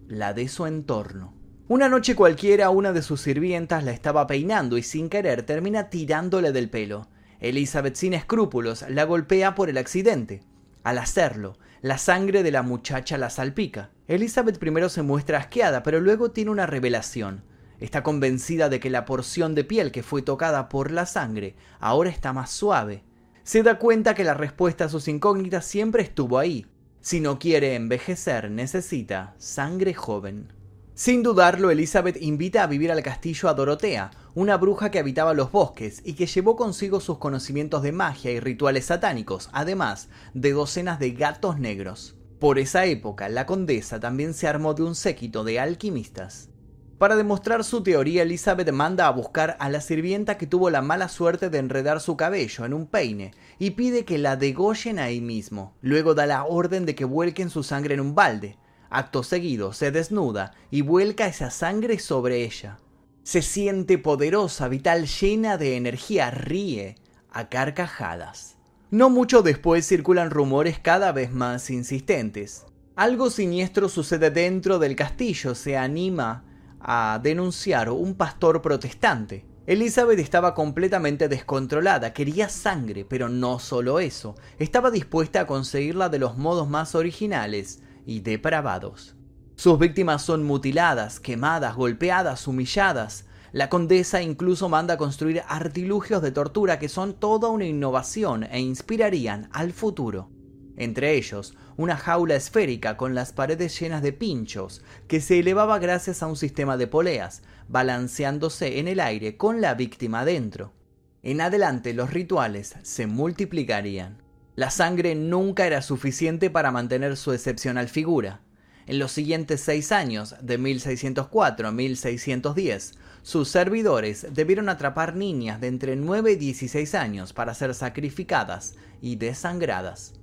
la 0.08 0.36
de 0.36 0.48
su 0.48 0.68
entorno. 0.68 1.34
Una 1.68 1.90
noche 1.90 2.16
cualquiera 2.16 2.70
una 2.70 2.94
de 2.94 3.02
sus 3.02 3.22
sirvientas 3.22 3.84
la 3.84 3.94
estaba 3.94 4.28
peinando 4.28 4.78
y 4.78 4.84
sin 4.84 5.10
querer 5.10 5.42
termina 5.42 5.90
tirándole 5.90 6.52
del 6.52 6.70
pelo. 6.70 7.08
Elizabeth 7.40 7.96
sin 7.96 8.14
escrúpulos 8.14 8.86
la 8.90 9.06
golpea 9.06 9.56
por 9.56 9.70
el 9.70 9.78
accidente. 9.78 10.42
Al 10.84 10.98
hacerlo, 10.98 11.58
la 11.82 11.98
sangre 11.98 12.44
de 12.44 12.52
la 12.52 12.64
muchacha 12.64 13.18
la 13.18 13.30
salpica. 13.30 13.92
Elizabeth 14.08 14.58
primero 14.58 14.90
se 14.90 15.02
muestra 15.02 15.38
asqueada, 15.38 15.84
pero 15.84 16.00
luego 16.00 16.32
tiene 16.32 16.52
una 16.52 16.66
revelación. 16.66 17.44
Está 17.80 18.04
convencida 18.04 18.68
de 18.68 18.80
que 18.80 18.90
la 18.90 19.06
porción 19.06 19.56
de 19.56 19.64
piel 19.64 19.92
que 19.92 20.04
fue 20.04 20.22
tocada 20.22 20.68
por 20.68 20.92
la 20.92 21.06
sangre 21.06 21.56
ahora 21.80 22.10
está 22.10 22.34
más 22.34 22.50
suave. 22.50 23.04
Se 23.44 23.64
da 23.64 23.80
cuenta 23.80 24.16
que 24.16 24.26
la 24.26 24.34
respuesta 24.34 24.86
a 24.86 24.90
sus 24.90 25.08
incógnitas 25.08 25.66
siempre 25.66 26.04
estuvo 26.04 26.38
ahí. 26.38 26.66
Si 27.02 27.22
no 27.22 27.40
quiere 27.40 27.76
envejecer, 27.76 28.52
necesita 28.52 29.34
sangre 29.38 29.94
joven. 29.94 30.59
Sin 31.00 31.24
dudarlo, 31.24 31.72
Elizabeth 31.72 32.22
invita 32.22 32.62
a 32.62 32.68
vivir 32.68 32.92
al 32.92 33.02
castillo 33.02 33.48
a 33.48 33.54
Dorotea, 33.54 34.12
una 34.36 34.58
bruja 34.58 34.92
que 34.92 35.00
habitaba 35.00 35.34
los 35.34 35.50
bosques 35.50 36.02
y 36.04 36.12
que 36.12 36.26
llevó 36.26 36.58
consigo 36.58 37.00
sus 37.00 37.20
conocimientos 37.20 37.84
de 37.84 37.94
magia 37.94 38.32
y 38.32 38.42
rituales 38.42 38.88
satánicos, 38.88 39.50
además 39.54 40.10
de 40.34 40.52
docenas 40.52 41.00
de 41.00 41.12
gatos 41.12 41.58
negros. 41.58 42.18
Por 42.38 42.60
esa 42.60 42.84
época, 42.84 43.30
la 43.30 43.46
condesa 43.46 44.02
también 44.02 44.34
se 44.34 44.50
armó 44.50 44.74
de 44.74 44.84
un 44.84 44.94
séquito 44.94 45.46
de 45.46 45.62
alquimistas. 45.62 46.50
Para 46.98 47.16
demostrar 47.16 47.64
su 47.64 47.82
teoría, 47.82 48.24
Elizabeth 48.24 48.70
manda 48.74 49.08
a 49.08 49.12
buscar 49.12 49.56
a 49.62 49.70
la 49.70 49.80
sirvienta 49.80 50.38
que 50.38 50.48
tuvo 50.48 50.70
la 50.70 50.82
mala 50.82 51.08
suerte 51.08 51.50
de 51.50 51.60
enredar 51.60 52.02
su 52.02 52.18
cabello 52.18 52.66
en 52.66 52.74
un 52.74 52.88
peine 52.88 53.32
y 53.58 53.70
pide 53.70 54.04
que 54.04 54.18
la 54.18 54.36
degollen 54.36 55.00
ahí 55.00 55.22
mismo. 55.22 55.78
Luego 55.80 56.14
da 56.14 56.26
la 56.26 56.44
orden 56.44 56.86
de 56.86 56.96
que 56.96 57.06
vuelquen 57.06 57.50
su 57.50 57.64
sangre 57.64 57.94
en 57.94 58.02
un 58.02 58.16
balde. 58.16 58.58
Acto 58.90 59.22
seguido, 59.22 59.72
se 59.72 59.92
desnuda 59.92 60.54
y 60.72 60.82
vuelca 60.82 61.28
esa 61.28 61.52
sangre 61.52 62.00
sobre 62.00 62.44
ella. 62.44 62.80
Se 63.24 63.44
siente 63.44 64.00
poderosa, 64.00 64.68
vital, 64.68 65.06
llena 65.06 65.58
de 65.58 65.78
energía, 65.78 66.32
ríe 66.32 66.96
a 67.32 67.50
carcajadas. 67.50 68.58
No 68.90 69.12
mucho 69.12 69.44
después 69.44 69.88
circulan 69.88 70.32
rumores 70.32 70.80
cada 70.80 71.12
vez 71.12 71.32
más 71.32 71.70
insistentes. 71.70 72.66
Algo 72.96 73.30
siniestro 73.30 73.88
sucede 73.88 74.32
dentro 74.32 74.80
del 74.80 74.96
castillo, 74.96 75.54
se 75.54 75.78
anima 75.78 76.44
a 76.80 77.20
denunciar 77.22 77.92
un 77.92 78.16
pastor 78.16 78.64
protestante. 78.64 79.46
Elizabeth 79.68 80.18
estaba 80.18 80.56
completamente 80.56 81.28
descontrolada, 81.28 82.12
quería 82.12 82.50
sangre, 82.50 83.06
pero 83.06 83.30
no 83.30 83.60
solo 83.60 84.00
eso, 84.00 84.34
estaba 84.58 84.90
dispuesta 84.90 85.42
a 85.42 85.46
conseguirla 85.46 86.10
de 86.10 86.18
los 86.18 86.38
modos 86.40 86.68
más 86.68 86.96
originales 86.96 87.84
y 88.10 88.22
depravados. 88.22 89.16
Sus 89.56 89.78
víctimas 89.78 90.24
son 90.24 90.44
mutiladas, 90.44 91.20
quemadas, 91.20 91.76
golpeadas, 91.76 92.48
humilladas. 92.48 93.26
La 93.52 93.70
condesa 93.70 94.24
incluso 94.24 94.68
manda 94.68 94.98
construir 94.98 95.44
artilugios 95.48 96.24
de 96.24 96.32
tortura 96.32 96.80
que 96.80 96.90
son 96.90 97.14
toda 97.14 97.50
una 97.50 97.66
innovación 97.66 98.46
e 98.46 98.62
inspirarían 98.62 99.48
al 99.52 99.74
futuro. 99.74 100.32
Entre 100.76 101.14
ellos, 101.14 101.54
una 101.78 101.98
jaula 101.98 102.36
esférica 102.36 102.98
con 102.98 103.14
las 103.14 103.32
paredes 103.32 103.80
llenas 103.80 104.02
de 104.02 104.14
pinchos, 104.14 104.82
que 105.08 105.22
se 105.22 105.38
elevaba 105.38 105.78
gracias 105.78 106.24
a 106.24 106.28
un 106.28 106.36
sistema 106.36 106.78
de 106.78 106.88
poleas, 106.88 107.44
balanceándose 107.68 108.80
en 108.80 108.88
el 108.88 109.00
aire 109.00 109.38
con 109.38 109.62
la 109.62 109.76
víctima 109.76 110.26
dentro. 110.26 110.74
En 111.22 111.42
adelante 111.42 111.94
los 111.94 112.12
rituales 112.12 112.76
se 112.82 113.06
multiplicarían. 113.06 114.29
La 114.60 114.72
sangre 114.72 115.16
nunca 115.16 115.66
era 115.66 115.82
suficiente 115.82 116.50
para 116.50 116.70
mantener 116.70 117.16
su 117.16 117.32
excepcional 117.32 117.88
figura. 117.88 118.42
En 118.88 119.00
los 119.00 119.14
siguientes 119.14 119.62
seis 119.62 119.94
años, 119.94 120.36
de 120.42 120.58
1604 120.58 121.70
a 121.70 121.72
1610, 121.72 122.96
sus 123.22 123.48
servidores 123.48 124.28
debieron 124.34 124.68
atrapar 124.68 125.16
niñas 125.16 125.62
de 125.62 125.68
entre 125.68 125.96
9 125.96 126.34
y 126.34 126.36
16 126.36 126.94
años 126.96 127.32
para 127.32 127.54
ser 127.54 127.74
sacrificadas 127.74 128.76
y 129.02 129.16
desangradas. 129.16 130.16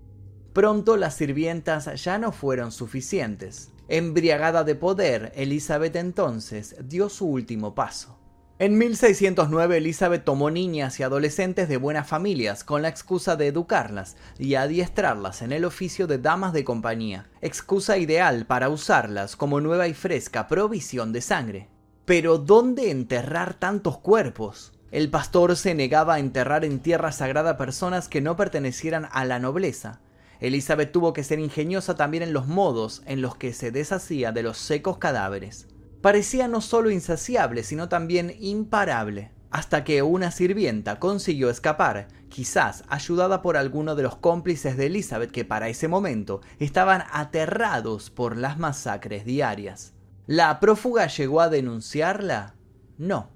Pronto 0.52 0.99
las 0.99 1.16
sirvientas 1.16 2.05
ya 2.05 2.19
no 2.19 2.31
fueron 2.31 2.73
suficientes. 2.73 3.73
Embriagada 3.88 4.64
de 4.64 4.75
poder, 4.75 5.33
Elizabeth 5.35 5.97
entonces 5.97 6.76
dio 6.85 7.09
su 7.09 7.26
último 7.26 7.75
paso. 7.75 8.19
En 8.58 8.78
1609 8.78 9.76
Elizabeth 9.76 10.25
tomó 10.25 10.50
niñas 10.50 10.98
y 10.98 11.02
adolescentes 11.02 11.68
de 11.68 11.76
buenas 11.76 12.08
familias 12.08 12.64
con 12.64 12.80
la 12.80 12.88
excusa 12.88 13.36
de 13.36 13.48
educarlas 13.48 14.16
y 14.38 14.54
adiestrarlas 14.54 15.42
en 15.42 15.52
el 15.52 15.66
oficio 15.66 16.06
de 16.06 16.16
damas 16.16 16.54
de 16.54 16.64
compañía, 16.64 17.26
excusa 17.42 17.98
ideal 17.98 18.46
para 18.46 18.70
usarlas 18.70 19.36
como 19.36 19.60
nueva 19.60 19.88
y 19.88 19.92
fresca 19.92 20.48
provisión 20.48 21.12
de 21.12 21.20
sangre. 21.20 21.68
Pero 22.06 22.38
¿dónde 22.38 22.90
enterrar 22.90 23.52
tantos 23.52 23.98
cuerpos? 23.98 24.72
El 24.90 25.10
pastor 25.10 25.54
se 25.56 25.75
negaba 25.75 26.14
a 26.14 26.18
enterrar 26.18 26.64
en 26.64 26.80
tierra 26.80 27.12
sagrada 27.12 27.58
personas 27.58 28.08
que 28.08 28.22
no 28.22 28.36
pertenecieran 28.36 29.06
a 29.12 29.26
la 29.26 29.38
nobleza. 29.38 30.00
Elizabeth 30.40 30.92
tuvo 30.92 31.12
que 31.12 31.25
ser 31.25 31.40
ingeniosa 31.40 31.94
también 31.94 32.22
en 32.22 32.32
los 32.32 32.46
modos 32.46 33.02
en 33.04 33.20
los 33.20 33.36
que 33.36 33.52
se 33.52 33.70
deshacía 33.70 34.32
de 34.32 34.42
los 34.42 34.56
secos 34.56 34.96
cadáveres 34.96 35.66
parecía 36.06 36.46
no 36.46 36.60
solo 36.60 36.92
insaciable, 36.92 37.64
sino 37.64 37.88
también 37.88 38.32
imparable, 38.38 39.32
hasta 39.50 39.82
que 39.82 40.02
una 40.02 40.30
sirvienta 40.30 41.00
consiguió 41.00 41.50
escapar, 41.50 42.06
quizás 42.28 42.84
ayudada 42.86 43.42
por 43.42 43.56
alguno 43.56 43.96
de 43.96 44.04
los 44.04 44.14
cómplices 44.14 44.76
de 44.76 44.86
Elizabeth 44.86 45.32
que 45.32 45.44
para 45.44 45.68
ese 45.68 45.88
momento 45.88 46.42
estaban 46.60 47.02
aterrados 47.10 48.10
por 48.10 48.36
las 48.36 48.56
masacres 48.56 49.25
diarias. 49.25 49.94
¿La 50.28 50.60
prófuga 50.60 51.08
llegó 51.08 51.40
a 51.40 51.48
denunciarla? 51.48 52.54
No. 52.98 53.32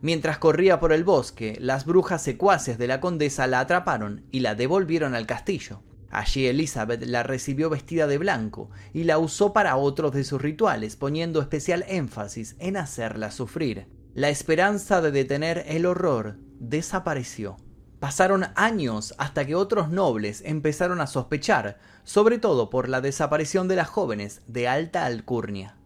Mientras 0.00 0.38
corría 0.38 0.80
por 0.80 0.94
el 0.94 1.04
bosque, 1.04 1.58
las 1.60 1.84
brujas 1.84 2.22
secuaces 2.22 2.78
de 2.78 2.86
la 2.86 2.98
condesa 2.98 3.46
la 3.46 3.60
atraparon 3.60 4.24
y 4.30 4.40
la 4.40 4.54
devolvieron 4.54 5.14
al 5.14 5.26
castillo. 5.26 5.82
Allí 6.10 6.46
Elizabeth 6.46 7.02
la 7.04 7.22
recibió 7.22 7.68
vestida 7.68 8.06
de 8.06 8.18
blanco 8.18 8.70
y 8.92 9.04
la 9.04 9.18
usó 9.18 9.52
para 9.52 9.76
otros 9.76 10.12
de 10.12 10.24
sus 10.24 10.40
rituales, 10.40 10.96
poniendo 10.96 11.40
especial 11.40 11.84
énfasis 11.88 12.56
en 12.58 12.76
hacerla 12.76 13.30
sufrir. 13.30 13.88
La 14.14 14.28
esperanza 14.28 15.00
de 15.00 15.10
detener 15.10 15.64
el 15.66 15.84
horror 15.84 16.36
desapareció. 16.58 17.56
Pasaron 17.98 18.46
años 18.54 19.14
hasta 19.18 19.46
que 19.46 19.54
otros 19.54 19.90
nobles 19.90 20.42
empezaron 20.44 21.00
a 21.00 21.06
sospechar, 21.06 21.78
sobre 22.04 22.38
todo 22.38 22.70
por 22.70 22.88
la 22.88 23.00
desaparición 23.00 23.68
de 23.68 23.76
las 23.76 23.88
jóvenes 23.88 24.42
de 24.46 24.68
alta 24.68 25.06
alcurnia. 25.06 25.76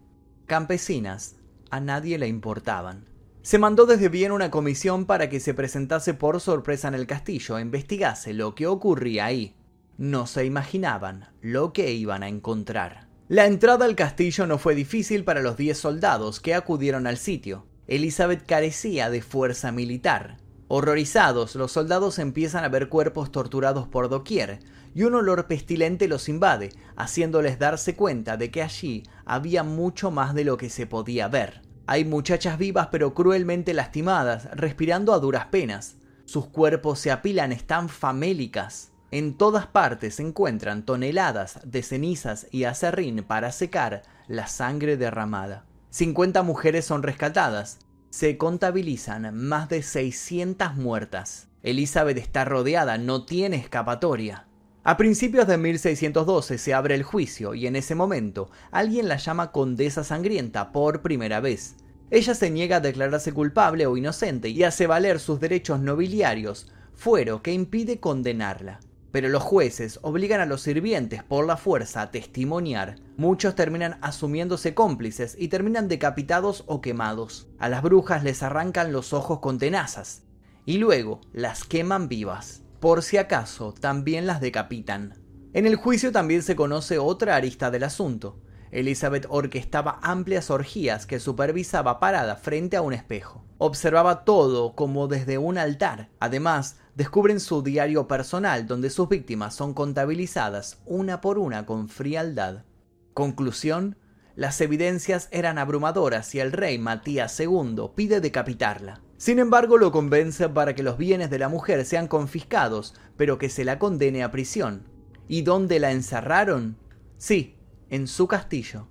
Campesinas, 0.47 1.37
a 1.71 1.81
nadie 1.81 2.19
le 2.19 2.29
importaban. 2.29 3.07
Se 3.43 3.59
mandó 3.59 3.87
desde 3.87 4.09
bien 4.09 4.33
una 4.33 4.51
comisión 4.51 5.07
para 5.07 5.31
que 5.31 5.41
se 5.41 5.55
presentase 5.55 6.13
por 6.13 6.41
sorpresa 6.41 6.89
en 6.89 6.95
el 6.95 7.07
castillo 7.07 7.57
e 7.57 7.63
investigase 7.63 8.35
lo 8.35 8.55
que 8.55 8.67
ocurría 8.67 9.25
ahí 9.25 9.57
no 10.01 10.27
se 10.27 10.47
imaginaban 10.47 11.29
lo 11.43 11.75
que 11.75 11.93
iban 11.93 12.23
a 12.23 12.29
encontrar. 12.29 13.07
La 13.29 13.45
entrada 13.45 13.85
al 13.85 13.97
castillo 13.97 14.47
no 14.47 14.57
fue 14.57 14.75
difícil 14.75 15.25
para 15.25 15.43
los 15.43 15.59
10 15.59 15.77
soldados 15.77 16.41
que 16.41 16.55
acudieron 16.55 17.07
al 17.07 17.19
sitio. 17.19 17.67
Elizabeth 17.87 18.47
carecía 18.47 19.11
de 19.11 19.21
fuerza 19.21 19.73
militar. 19.73 20.39
Horrorizados, 20.69 21.55
los 21.55 21.73
soldados 21.73 22.19
empiezan 22.19 22.65
a 22.65 22.71
ver 22.71 22.89
cuerpos 22.89 23.31
torturados 23.31 23.89
por 23.89 24.09
doquier, 24.09 24.61
y 24.95 25.03
un 25.03 25.17
olor 25.17 25.47
pestilente 25.47 26.09
los 26.09 26.31
invade, 26.31 26.71
haciéndoles 26.97 27.59
darse 27.59 27.95
cuenta 27.95 28.39
de 28.39 28.51
que 28.51 28.63
allí 28.63 29.03
había 29.27 29.65
mucho 29.65 30.11
más 30.11 30.35
de 30.35 30.45
lo 30.45 30.57
que 30.57 30.71
se 30.71 30.87
podía 30.87 31.29
ver. 31.29 31.61
Hay 31.87 32.07
muchachas 32.07 32.57
vivas 32.57 32.89
pero 32.91 33.13
cruelmente 33.13 33.75
lastimadas, 33.75 34.49
respirando 34.53 35.13
a 35.13 35.19
duras 35.19 35.49
penas. 35.51 35.97
Sus 36.25 36.47
cuerpos 36.47 37.01
se 37.01 37.11
apilan, 37.11 37.53
están 37.53 37.91
famélicas. 37.91 38.90
En 39.13 39.35
todas 39.35 39.67
partes 39.67 40.17
se 40.17 40.23
encuentran 40.23 40.85
toneladas 40.85 41.59
de 41.65 41.83
cenizas 41.83 42.47
y 42.53 42.65
acerrín 42.65 43.25
para 43.25 43.51
secar 43.51 44.03
la 44.29 44.47
sangre 44.47 44.97
derramada. 44.97 45.65
50 45.91 46.45
mujeres 46.45 46.85
son 46.85 47.03
rescatadas. 47.03 47.79
Se 48.11 48.39
contabilizan 48.39 49.35
más 49.35 49.69
de 49.69 49.83
600 49.83 50.77
muertas. 50.77 51.49
Elizabeth 51.65 52.19
está 52.19 52.45
rodeada, 52.45 52.99
no 52.99 53.27
tiene 53.27 53.57
escapatoria. 53.57 54.47
A 54.85 54.97
principios 54.97 55.49
de 55.49 55.59
1612 55.59 56.57
se 56.57 56.73
abre 56.73 56.95
el 56.95 57.03
juicio 57.03 57.55
y 57.55 57.67
en 57.67 57.75
ese 57.75 57.97
momento 57.97 58.51
alguien 58.71 59.09
la 59.09 59.17
llama 59.17 59.51
condesa 59.51 60.05
sangrienta 60.05 60.71
por 60.71 61.03
primera 61.03 61.41
vez. 61.41 61.77
Ella 62.11 62.35
se 62.35 62.51
niega 62.51 62.77
a 62.77 62.81
declararse 62.81 63.33
culpable 63.33 63.87
o 63.87 63.97
inocente 63.97 64.49
y 64.49 64.63
hace 64.63 64.87
valer 64.87 65.19
sus 65.19 65.41
derechos 65.41 65.81
nobiliarios, 65.81 66.73
fuero 66.95 67.43
que 67.43 67.53
impide 67.53 68.01
condenarla. 68.01 68.81
Pero 69.13 69.29
los 69.29 69.43
jueces 69.43 69.99
obligan 70.03 70.41
a 70.41 70.47
los 70.47 70.63
sirvientes 70.63 71.23
por 71.25 71.47
la 71.47 71.57
fuerza 71.57 72.03
a 72.03 72.11
testimoniar. 72.11 72.97
Muchos 73.17 73.55
terminan 73.55 73.99
asumiéndose 74.03 74.75
cómplices 74.75 75.37
y 75.39 75.49
terminan 75.49 75.89
decapitados 75.89 76.65
o 76.67 76.81
quemados. 76.81 77.49
A 77.59 77.69
las 77.69 77.83
brujas 77.83 78.23
les 78.23 78.43
arrancan 78.43 78.93
los 78.93 79.13
ojos 79.13 79.41
con 79.41 79.59
tenazas 79.59 80.23
y 80.65 80.79
luego 80.79 81.21
las 81.33 81.65
queman 81.65 82.09
vivas. 82.09 82.63
Por 82.79 83.03
si 83.03 83.17
acaso, 83.17 83.75
también 83.79 84.27
las 84.27 84.41
decapitan. 84.41 85.19
En 85.53 85.67
el 85.67 85.75
juicio 85.75 86.13
también 86.13 86.43
se 86.43 86.55
conoce 86.55 86.99
otra 86.99 87.35
arista 87.35 87.71
del 87.71 87.83
asunto. 87.83 88.39
Elizabeth 88.73 89.27
orquestaba 89.29 89.99
amplias 90.03 90.51
orgías 90.51 91.07
que 91.07 91.19
supervisaba 91.19 91.99
parada 91.99 92.37
frente 92.37 92.77
a 92.77 92.83
un 92.83 92.93
espejo. 92.93 93.45
Observaba 93.59 94.25
todo 94.25 94.75
como 94.75 95.09
desde 95.09 95.39
un 95.39 95.59
altar. 95.59 96.09
Además, 96.21 96.77
descubren 96.95 97.41
su 97.41 97.63
diario 97.63 98.07
personal 98.07 98.67
donde 98.67 98.91
sus 98.91 99.09
víctimas 99.09 99.55
son 99.55 99.75
contabilizadas 99.75 100.79
una 100.87 101.21
por 101.21 101.39
una 101.39 101.67
con 101.67 101.89
frialdad. 101.89 102.65
Conclusión, 103.13 103.97
las 104.37 104.61
evidencias 104.61 105.29
eran 105.33 105.59
abrumadoras 105.59 106.35
y 106.35 106.41
el 106.41 106.53
rey 106.53 106.79
Matías 106.79 107.39
II 107.41 107.91
pide 107.95 108.21
decapitarla. 108.21 109.03
Sin 109.17 109.39
embargo, 109.39 109.77
lo 109.77 109.93
convence 109.93 110.49
para 110.49 110.75
que 110.75 110.83
los 110.83 110.97
bienes 110.97 111.29
de 111.29 111.39
la 111.39 111.51
mujer 111.51 111.85
sean 111.85 112.09
confiscados, 112.09 112.95
pero 113.19 113.37
que 113.37 113.51
se 113.51 113.65
la 113.65 113.79
condene 113.79 114.23
a 114.23 114.31
prisión. 114.31 114.85
¿Y 115.29 115.43
dónde 115.43 115.79
la 115.79 115.93
encerraron? 115.93 116.79
Sí, 117.19 117.60
en 117.91 118.07
su 118.07 118.27
castillo. 118.27 118.87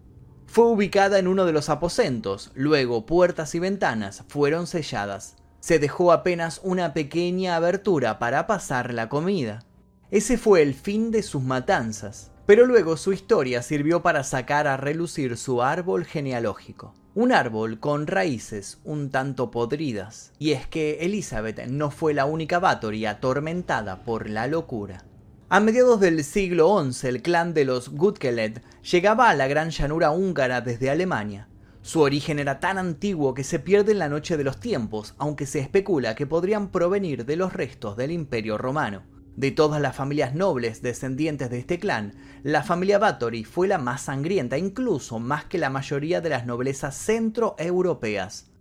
Fue 0.45 0.65
ubicada 0.65 1.19
en 1.19 1.27
uno 1.27 1.45
de 1.45 1.51
los 1.51 1.69
aposentos, 1.69 2.51
luego 2.55 3.05
puertas 3.05 3.55
y 3.55 3.59
ventanas 3.59 4.23
fueron 4.27 4.67
selladas. 4.67 5.35
Se 5.59 5.79
dejó 5.79 6.11
apenas 6.11 6.61
una 6.63 6.93
pequeña 6.93 7.55
abertura 7.55 8.17
para 8.17 8.47
pasar 8.47 8.93
la 8.93 9.09
comida. 9.09 9.63
Ese 10.11 10.37
fue 10.37 10.61
el 10.61 10.73
fin 10.73 11.11
de 11.11 11.21
sus 11.21 11.43
matanzas, 11.43 12.31
pero 12.45 12.65
luego 12.65 12.97
su 12.97 13.13
historia 13.13 13.61
sirvió 13.61 14.01
para 14.01 14.23
sacar 14.23 14.65
a 14.65 14.75
relucir 14.75 15.37
su 15.37 15.61
árbol 15.61 16.05
genealógico. 16.05 16.95
Un 17.13 17.31
árbol 17.31 17.79
con 17.79 18.07
raíces 18.07 18.79
un 18.83 19.11
tanto 19.11 19.51
podridas. 19.51 20.31
Y 20.39 20.53
es 20.53 20.65
que 20.65 20.99
Elizabeth 21.01 21.67
no 21.67 21.91
fue 21.91 22.13
la 22.13 22.25
única 22.25 22.57
Bathory 22.57 23.05
atormentada 23.05 24.03
por 24.03 24.29
la 24.29 24.47
locura. 24.47 25.03
A 25.51 25.59
mediados 25.59 25.99
del 25.99 26.23
siglo 26.23 26.79
XI, 26.91 27.07
el 27.07 27.23
clan 27.23 27.55
de 27.55 27.65
los 27.65 27.89
Gutkeled 27.89 28.61
llegaba 28.83 29.31
a 29.31 29.35
la 29.35 29.47
gran 29.47 29.71
llanura 29.71 30.11
húngara 30.11 30.61
desde 30.61 30.91
Alemania. 30.91 31.47
Su 31.81 32.01
origen 32.01 32.37
era 32.37 32.59
tan 32.59 32.77
antiguo 32.77 33.33
que 33.33 33.43
se 33.43 33.57
pierde 33.57 33.93
en 33.93 33.97
la 33.97 34.09
noche 34.09 34.37
de 34.37 34.43
los 34.43 34.59
tiempos, 34.59 35.15
aunque 35.17 35.47
se 35.47 35.57
especula 35.57 36.13
que 36.13 36.27
podrían 36.27 36.69
provenir 36.69 37.25
de 37.25 37.35
los 37.35 37.51
restos 37.51 37.97
del 37.97 38.11
Imperio 38.11 38.59
Romano. 38.59 39.01
De 39.37 39.49
todas 39.49 39.81
las 39.81 39.95
familias 39.95 40.35
nobles 40.35 40.83
descendientes 40.83 41.49
de 41.49 41.57
este 41.57 41.79
clan, 41.79 42.13
la 42.43 42.61
familia 42.61 42.99
Bathory 42.99 43.43
fue 43.43 43.67
la 43.67 43.79
más 43.79 44.01
sangrienta, 44.01 44.55
incluso 44.59 45.17
más 45.17 45.45
que 45.45 45.57
la 45.57 45.71
mayoría 45.71 46.21
de 46.21 46.29
las 46.29 46.45
noblezas 46.45 46.95
centroeuropeas, 46.95 48.51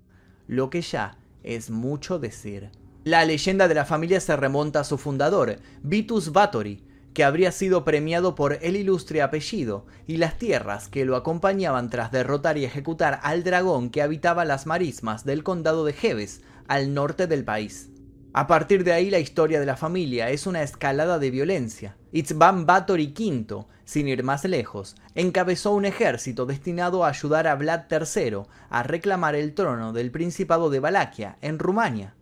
lo 0.46 0.70
que 0.70 0.80
ya 0.80 1.18
es 1.42 1.68
mucho 1.68 2.18
decir. 2.18 2.70
La 3.08 3.24
leyenda 3.24 3.68
de 3.68 3.74
la 3.74 3.86
familia 3.86 4.20
se 4.20 4.36
remonta 4.36 4.80
a 4.80 4.84
su 4.84 4.98
fundador, 4.98 5.60
Vitus 5.82 6.30
Bathory, 6.30 6.84
que 7.14 7.24
habría 7.24 7.52
sido 7.52 7.82
premiado 7.82 8.34
por 8.34 8.58
el 8.60 8.76
ilustre 8.76 9.22
apellido 9.22 9.86
y 10.06 10.18
las 10.18 10.36
tierras 10.36 10.88
que 10.88 11.06
lo 11.06 11.16
acompañaban 11.16 11.88
tras 11.88 12.12
derrotar 12.12 12.58
y 12.58 12.66
ejecutar 12.66 13.18
al 13.22 13.44
dragón 13.44 13.88
que 13.88 14.02
habitaba 14.02 14.44
las 14.44 14.66
marismas 14.66 15.24
del 15.24 15.42
condado 15.42 15.86
de 15.86 15.94
Jebes, 15.94 16.42
al 16.66 16.92
norte 16.92 17.26
del 17.26 17.44
país. 17.44 17.88
A 18.34 18.46
partir 18.46 18.84
de 18.84 18.92
ahí 18.92 19.08
la 19.08 19.20
historia 19.20 19.58
de 19.58 19.64
la 19.64 19.78
familia 19.78 20.28
es 20.28 20.46
una 20.46 20.62
escalada 20.62 21.18
de 21.18 21.30
violencia. 21.30 21.96
Itzban 22.12 22.66
Bathory 22.66 23.14
V, 23.18 23.64
sin 23.86 24.06
ir 24.06 24.22
más 24.22 24.44
lejos, 24.44 24.96
encabezó 25.14 25.72
un 25.72 25.86
ejército 25.86 26.44
destinado 26.44 27.06
a 27.06 27.08
ayudar 27.08 27.46
a 27.46 27.54
Vlad 27.54 27.84
III 27.90 28.42
a 28.68 28.82
reclamar 28.82 29.34
el 29.34 29.54
trono 29.54 29.94
del 29.94 30.10
Principado 30.10 30.68
de 30.68 30.80
Valaquia, 30.80 31.38
en 31.40 31.58
Rumania, 31.58 32.17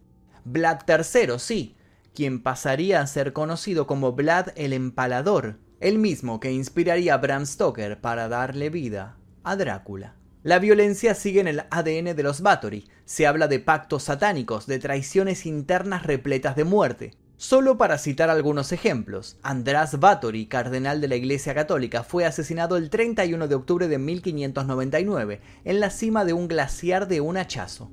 Vlad 0.48 0.82
III, 0.88 1.40
sí, 1.40 1.74
quien 2.14 2.40
pasaría 2.40 3.00
a 3.00 3.06
ser 3.08 3.32
conocido 3.32 3.88
como 3.88 4.12
Vlad 4.12 4.50
el 4.54 4.72
Empalador, 4.72 5.58
el 5.80 5.98
mismo 5.98 6.38
que 6.38 6.52
inspiraría 6.52 7.14
a 7.14 7.16
Bram 7.16 7.44
Stoker 7.46 8.00
para 8.00 8.28
darle 8.28 8.70
vida 8.70 9.16
a 9.42 9.56
Drácula. 9.56 10.14
La 10.44 10.60
violencia 10.60 11.16
sigue 11.16 11.40
en 11.40 11.48
el 11.48 11.64
ADN 11.70 12.14
de 12.14 12.22
los 12.22 12.42
Bathory. 12.42 12.88
Se 13.06 13.26
habla 13.26 13.48
de 13.48 13.58
pactos 13.58 14.04
satánicos, 14.04 14.68
de 14.68 14.78
traiciones 14.78 15.46
internas 15.46 16.04
repletas 16.04 16.54
de 16.54 16.62
muerte. 16.62 17.14
Solo 17.36 17.76
para 17.76 17.98
citar 17.98 18.30
algunos 18.30 18.70
ejemplos, 18.70 19.40
András 19.42 19.98
Bathory, 19.98 20.46
cardenal 20.46 21.00
de 21.00 21.08
la 21.08 21.16
Iglesia 21.16 21.56
Católica, 21.56 22.04
fue 22.04 22.24
asesinado 22.24 22.76
el 22.76 22.88
31 22.88 23.48
de 23.48 23.54
octubre 23.56 23.88
de 23.88 23.98
1599 23.98 25.40
en 25.64 25.80
la 25.80 25.90
cima 25.90 26.24
de 26.24 26.34
un 26.34 26.46
glaciar 26.46 27.08
de 27.08 27.20
un 27.20 27.36
hachazo. 27.36 27.90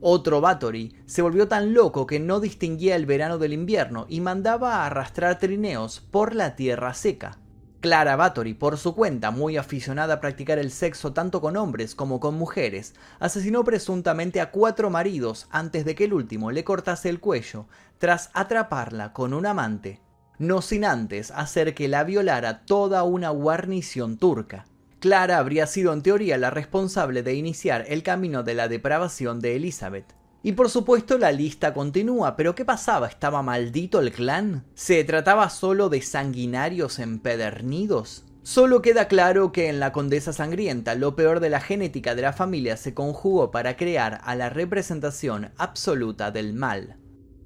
Otro 0.00 0.40
Bathory 0.40 0.94
se 1.06 1.22
volvió 1.22 1.48
tan 1.48 1.74
loco 1.74 2.06
que 2.06 2.20
no 2.20 2.38
distinguía 2.38 2.94
el 2.94 3.04
verano 3.04 3.38
del 3.38 3.52
invierno 3.52 4.06
y 4.08 4.20
mandaba 4.20 4.76
a 4.76 4.86
arrastrar 4.86 5.40
trineos 5.40 6.00
por 6.00 6.36
la 6.36 6.54
tierra 6.54 6.94
seca. 6.94 7.38
Clara 7.80 8.14
Bathory, 8.16 8.54
por 8.54 8.76
su 8.76 8.94
cuenta, 8.94 9.30
muy 9.30 9.56
aficionada 9.56 10.14
a 10.14 10.20
practicar 10.20 10.58
el 10.58 10.70
sexo 10.70 11.12
tanto 11.12 11.40
con 11.40 11.56
hombres 11.56 11.94
como 11.94 12.20
con 12.20 12.34
mujeres, 12.34 12.94
asesinó 13.18 13.64
presuntamente 13.64 14.40
a 14.40 14.50
cuatro 14.50 14.88
maridos 14.90 15.46
antes 15.50 15.84
de 15.84 15.94
que 15.94 16.04
el 16.04 16.12
último 16.12 16.50
le 16.50 16.64
cortase 16.64 17.08
el 17.08 17.20
cuello, 17.20 17.66
tras 17.98 18.30
atraparla 18.34 19.12
con 19.12 19.32
un 19.32 19.46
amante, 19.46 20.00
no 20.38 20.62
sin 20.62 20.84
antes 20.84 21.32
hacer 21.32 21.74
que 21.74 21.88
la 21.88 22.04
violara 22.04 22.64
toda 22.66 23.02
una 23.02 23.30
guarnición 23.30 24.16
turca. 24.16 24.66
Clara 25.00 25.38
habría 25.38 25.68
sido 25.68 25.92
en 25.92 26.02
teoría 26.02 26.38
la 26.38 26.50
responsable 26.50 27.22
de 27.22 27.34
iniciar 27.34 27.84
el 27.88 28.02
camino 28.02 28.42
de 28.42 28.54
la 28.54 28.66
depravación 28.66 29.38
de 29.38 29.54
Elizabeth. 29.54 30.12
Y 30.42 30.52
por 30.52 30.70
supuesto 30.70 31.18
la 31.18 31.30
lista 31.30 31.72
continúa, 31.72 32.36
pero 32.36 32.56
¿qué 32.56 32.64
pasaba? 32.64 33.06
¿Estaba 33.06 33.42
maldito 33.42 34.00
el 34.00 34.10
clan? 34.10 34.64
¿Se 34.74 35.04
trataba 35.04 35.50
solo 35.50 35.88
de 35.88 36.02
sanguinarios 36.02 36.98
empedernidos? 36.98 38.24
Solo 38.42 38.82
queda 38.82 39.06
claro 39.06 39.52
que 39.52 39.68
en 39.68 39.78
la 39.78 39.92
Condesa 39.92 40.32
Sangrienta 40.32 40.94
lo 40.96 41.14
peor 41.14 41.38
de 41.38 41.50
la 41.50 41.60
genética 41.60 42.14
de 42.14 42.22
la 42.22 42.32
familia 42.32 42.76
se 42.76 42.94
conjugó 42.94 43.52
para 43.52 43.76
crear 43.76 44.20
a 44.24 44.34
la 44.34 44.48
representación 44.48 45.52
absoluta 45.58 46.30
del 46.30 46.54
mal. 46.54 46.96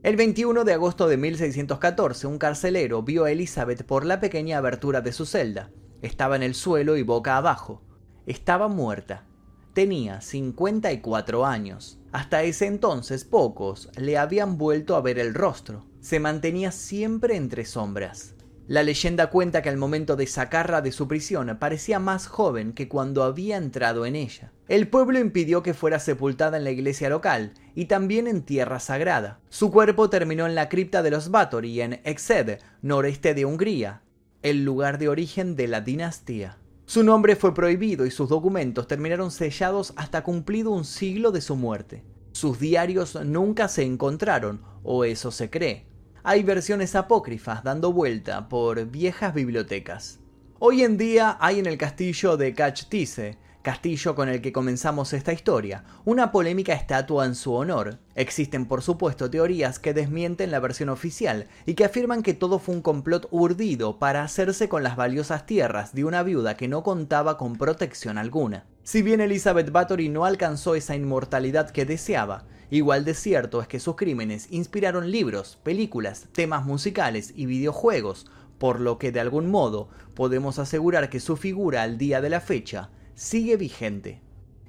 El 0.03 0.17
21 0.17 0.65
de 0.65 0.73
agosto 0.73 1.07
de 1.07 1.17
1614 1.17 2.27
un 2.27 2.39
carcelero 2.39 3.03
vio 3.03 3.25
a 3.25 3.31
Elizabeth 3.31 3.85
por 3.85 4.07
la 4.07 4.21
pequeña 4.21 4.59
abertura 4.59 5.01
de 5.01 5.13
su 5.13 5.27
celda. 5.27 5.71
Estaba 6.03 6.35
en 6.35 6.43
el 6.43 6.55
suelo 6.55 6.97
y 6.97 7.03
boca 7.05 7.37
abajo. 7.37 7.81
Estaba 8.27 8.67
muerta. 8.67 9.25
Tenía 9.73 10.21
54 10.21 11.47
años. 11.47 12.01
Hasta 12.11 12.43
ese 12.43 12.67
entonces 12.67 13.25
pocos 13.25 13.89
le 13.97 14.19
habían 14.19 14.59
vuelto 14.59 14.97
a 14.97 15.01
ver 15.01 15.21
el 15.21 15.33
rostro. 15.33 15.87
Se 16.01 16.19
mantenía 16.19 16.73
siempre 16.73 17.37
entre 17.37 17.65
sombras. 17.65 18.35
La 18.67 18.83
leyenda 18.83 19.29
cuenta 19.31 19.63
que 19.63 19.69
al 19.69 19.77
momento 19.77 20.17
de 20.17 20.27
sacarla 20.27 20.83
de 20.83 20.91
su 20.91 21.07
prisión 21.07 21.57
parecía 21.61 22.01
más 22.01 22.27
joven 22.27 22.73
que 22.73 22.89
cuando 22.89 23.23
había 23.23 23.57
entrado 23.57 24.05
en 24.05 24.17
ella. 24.17 24.53
El 24.67 24.89
pueblo 24.89 25.21
impidió 25.21 25.63
que 25.63 25.75
fuera 25.75 26.01
sepultada 26.01 26.57
en 26.57 26.65
la 26.65 26.71
iglesia 26.71 27.11
local 27.11 27.55
y 27.77 27.85
también 27.85 28.27
en 28.27 28.43
tierra 28.43 28.81
sagrada. 28.81 29.41
Su 29.51 29.71
cuerpo 29.71 30.11
terminó 30.11 30.47
en 30.47 30.57
la 30.57 30.69
cripta 30.69 31.03
de 31.03 31.13
los 31.13 31.31
Báthory 31.31 31.81
en 31.81 32.01
Exed, 32.05 32.59
noreste 32.83 33.35
de 33.35 33.45
Hungría, 33.45 34.03
el 34.43 34.65
lugar 34.65 34.99
de 34.99 35.09
origen 35.09 35.57
de 35.57 35.69
la 35.69 35.81
dinastía. 35.81 36.59
Su 36.85 37.05
nombre 37.05 37.37
fue 37.37 37.55
prohibido 37.55 38.05
y 38.07 38.11
sus 38.11 38.29
documentos 38.29 38.89
terminaron 38.89 39.31
sellados 39.31 39.93
hasta 39.97 40.25
cumplido 40.25 40.73
un 40.73 40.85
siglo 40.85 41.31
de 41.31 41.41
su 41.41 41.57
muerte. 41.57 42.03
Sus 42.33 42.59
diarios 42.59 43.15
nunca 43.25 43.69
se 43.69 43.85
encontraron, 43.85 44.63
o 44.83 45.05
eso 45.05 45.31
se 45.31 45.49
cree. 45.49 45.87
Hay 46.25 46.43
versiones 46.43 46.95
apócrifas 46.95 47.63
dando 47.63 47.93
vuelta 47.93 48.49
por 48.49 48.85
viejas 48.87 49.33
bibliotecas. 49.35 50.19
Hoy 50.59 50.83
en 50.83 50.97
día 50.97 51.37
hay 51.41 51.59
en 51.59 51.67
el 51.67 51.79
castillo 51.79 52.37
de 52.37 52.55
Cachtice 52.55 53.39
castillo 53.63 54.15
con 54.15 54.29
el 54.29 54.43
que 54.43 54.53
comenzamos 54.53 55.13
esta 55.13 55.33
historia, 55.33 55.85
una 56.05 56.33
polémica 56.33 56.75
estatua 56.75 57.25
en 57.25 57.35
su 57.35 57.55
honor. 57.55 57.99
Existen 58.15 58.67
por 58.67 58.83
supuesto 58.83 59.31
teorías 59.31 59.79
que 59.79 59.95
desmienten 59.95 60.51
la 60.51 60.61
versión 60.61 60.89
oficial 60.89 61.47
y 61.65 61.75
que 61.75 61.85
afirman 61.85 62.23
que 62.23 62.35
todo 62.35 62.59
fue 62.59 62.75
un 62.75 62.83
complot 62.83 63.29
urdido 63.31 63.99
para 63.99 64.25
hacerse 64.25 64.69
con 64.69 64.83
las 64.83 64.97
valiosas 64.97 65.47
tierras 65.47 65.95
de 65.95 66.05
una 66.05 66.23
viuda 66.23 66.57
que 66.57 66.69
no 66.69 66.83
contaba 66.83 67.39
con 67.39 67.57
protección 67.57 68.19
alguna. 68.19 68.67
Si 68.83 69.01
bien 69.01 69.21
Elizabeth 69.21 69.71
Bathory 69.71 70.09
no 70.09 70.25
alcanzó 70.25 70.75
esa 70.75 70.97
inmortalidad 70.97 71.71
que 71.71 71.85
deseaba, 71.85 72.45
igual 72.69 73.05
de 73.05 73.15
cierto 73.15 73.63
es 73.63 73.69
que 73.69 73.79
sus 73.79 73.95
crímenes 73.95 74.49
inspiraron 74.51 75.11
libros, 75.13 75.59
películas, 75.63 76.27
temas 76.33 76.65
musicales 76.65 77.33
y 77.37 77.47
videojuegos, 77.47 78.27
por 78.59 78.81
lo 78.81 78.99
que 78.99 79.13
de 79.13 79.21
algún 79.21 79.51
modo 79.51 79.89
podemos 80.15 80.59
asegurar 80.59 81.11
que 81.11 81.21
su 81.21 81.37
figura 81.37 81.83
al 81.83 81.97
día 81.97 82.21
de 82.21 82.31
la 82.31 82.41
fecha 82.41 82.91
sigue 83.23 83.57
vigente. 83.57 84.21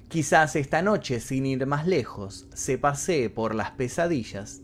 Quizás 0.08 0.54
esta 0.54 0.80
noche, 0.80 1.18
sin 1.18 1.44
ir 1.44 1.66
más 1.66 1.88
lejos, 1.88 2.46
se 2.54 2.78
pasee 2.78 3.28
por 3.28 3.52
las 3.52 3.72
pesadillas 3.72 4.60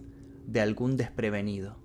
de 0.47 0.61
algún 0.61 0.97
desprevenido. 0.97 1.80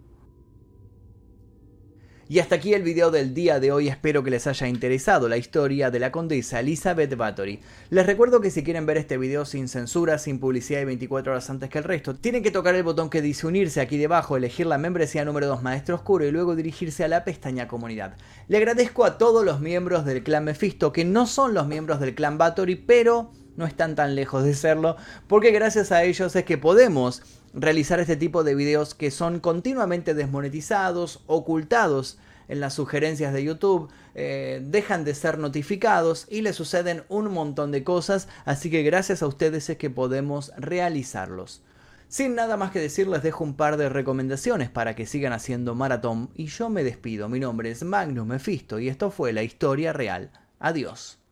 Y 2.28 2.40
hasta 2.40 2.56
aquí 2.56 2.74
el 2.74 2.82
video 2.82 3.12
del 3.12 3.36
día 3.36 3.60
de 3.60 3.72
hoy, 3.72 3.88
espero 3.88 4.24
que 4.24 4.32
les 4.32 4.48
haya 4.48 4.68
interesado 4.68 5.30
la 5.30 5.38
historia 5.38 5.92
de 5.92 6.00
la 6.00 6.12
condesa 6.12 6.60
Elizabeth 6.60 7.16
Bathory. 7.16 7.60
Les 7.92 8.04
recuerdo 8.04 8.42
que 8.42 8.50
si 8.50 8.64
quieren 8.64 8.88
ver 8.88 8.98
este 8.98 9.20
video 9.20 9.46
sin 9.46 9.68
censura, 9.68 10.18
sin 10.18 10.40
publicidad 10.40 10.82
y 10.82 10.86
24 10.86 11.34
horas 11.34 11.52
antes 11.52 11.70
que 11.70 11.78
el 11.78 11.84
resto, 11.84 12.16
tienen 12.16 12.42
que 12.42 12.50
tocar 12.50 12.74
el 12.74 12.82
botón 12.82 13.12
que 13.12 13.22
dice 13.22 13.46
unirse 13.46 13.80
aquí 13.80 13.98
debajo, 13.98 14.38
elegir 14.38 14.66
la 14.66 14.80
membresía 14.80 15.24
número 15.24 15.46
2 15.46 15.62
Maestro 15.62 15.98
Oscuro 15.98 16.26
y 16.26 16.32
luego 16.32 16.56
dirigirse 16.56 17.04
a 17.04 17.10
la 17.10 17.24
pestaña 17.24 17.68
comunidad. 17.68 18.16
Le 18.48 18.58
agradezco 18.58 19.06
a 19.06 19.20
todos 19.20 19.46
los 19.46 19.60
miembros 19.60 20.04
del 20.04 20.24
clan 20.24 20.46
Mephisto, 20.46 20.92
que 20.92 21.06
no 21.06 21.28
son 21.28 21.54
los 21.54 21.68
miembros 21.68 22.00
del 22.00 22.16
clan 22.16 22.40
Bathory, 22.40 22.74
pero 22.74 23.30
no 23.56 23.68
están 23.68 23.94
tan 23.94 24.16
lejos 24.16 24.44
de 24.44 24.56
serlo, 24.56 24.98
porque 25.28 25.52
gracias 25.52 25.92
a 25.92 26.04
ellos 26.04 26.36
es 26.36 26.44
que 26.44 26.58
podemos 26.58 27.22
realizar 27.56 28.00
este 28.00 28.18
tipo 28.18 28.44
de 28.44 28.54
videos 28.54 28.94
que 28.94 29.12
son 29.12 29.40
continuamente 29.40 30.14
desmonetizados, 30.14 31.24
ocultados 31.26 32.18
en 32.48 32.60
las 32.60 32.74
sugerencias 32.74 33.34
de 33.34 33.44
YouTube, 33.44 33.90
eh, 34.14 34.62
dejan 34.64 35.04
de 35.04 35.16
ser 35.16 35.40
notificados 35.40 36.28
y 36.30 36.42
le 36.42 36.54
suceden 36.54 37.04
un 37.10 37.32
montón 37.32 37.72
de 37.72 37.84
cosas, 37.84 38.28
así 38.46 38.70
que 38.70 38.84
gracias 38.84 39.24
a 39.24 39.28
ustedes 39.28 39.70
es 39.70 39.78
que 39.78 39.90
podemos 39.90 40.52
realizarlos. 40.58 41.64
Sin 42.08 42.36
nada 42.36 42.56
más 42.56 42.72
que 42.72 42.80
decir, 42.80 43.08
les 43.08 43.24
dejo 43.24 43.44
un 43.44 43.56
par 43.56 43.78
de 43.78 43.90
recomendaciones 43.90 44.70
para 44.70 44.96
que 44.96 45.08
sigan 45.08 45.34
haciendo 45.34 45.74
maratón 45.74 46.30
y 46.36 46.46
yo 46.46 46.70
me 46.70 46.84
despido. 46.84 47.30
Mi 47.30 47.40
nombre 47.40 47.72
es 47.72 47.84
Magnus 47.84 48.28
Mephisto 48.28 48.80
y 48.80 48.90
esto 48.90 49.10
fue 49.10 49.34
la 49.34 49.42
historia 49.42 49.92
real. 49.92 50.30
Adiós. 50.60 51.25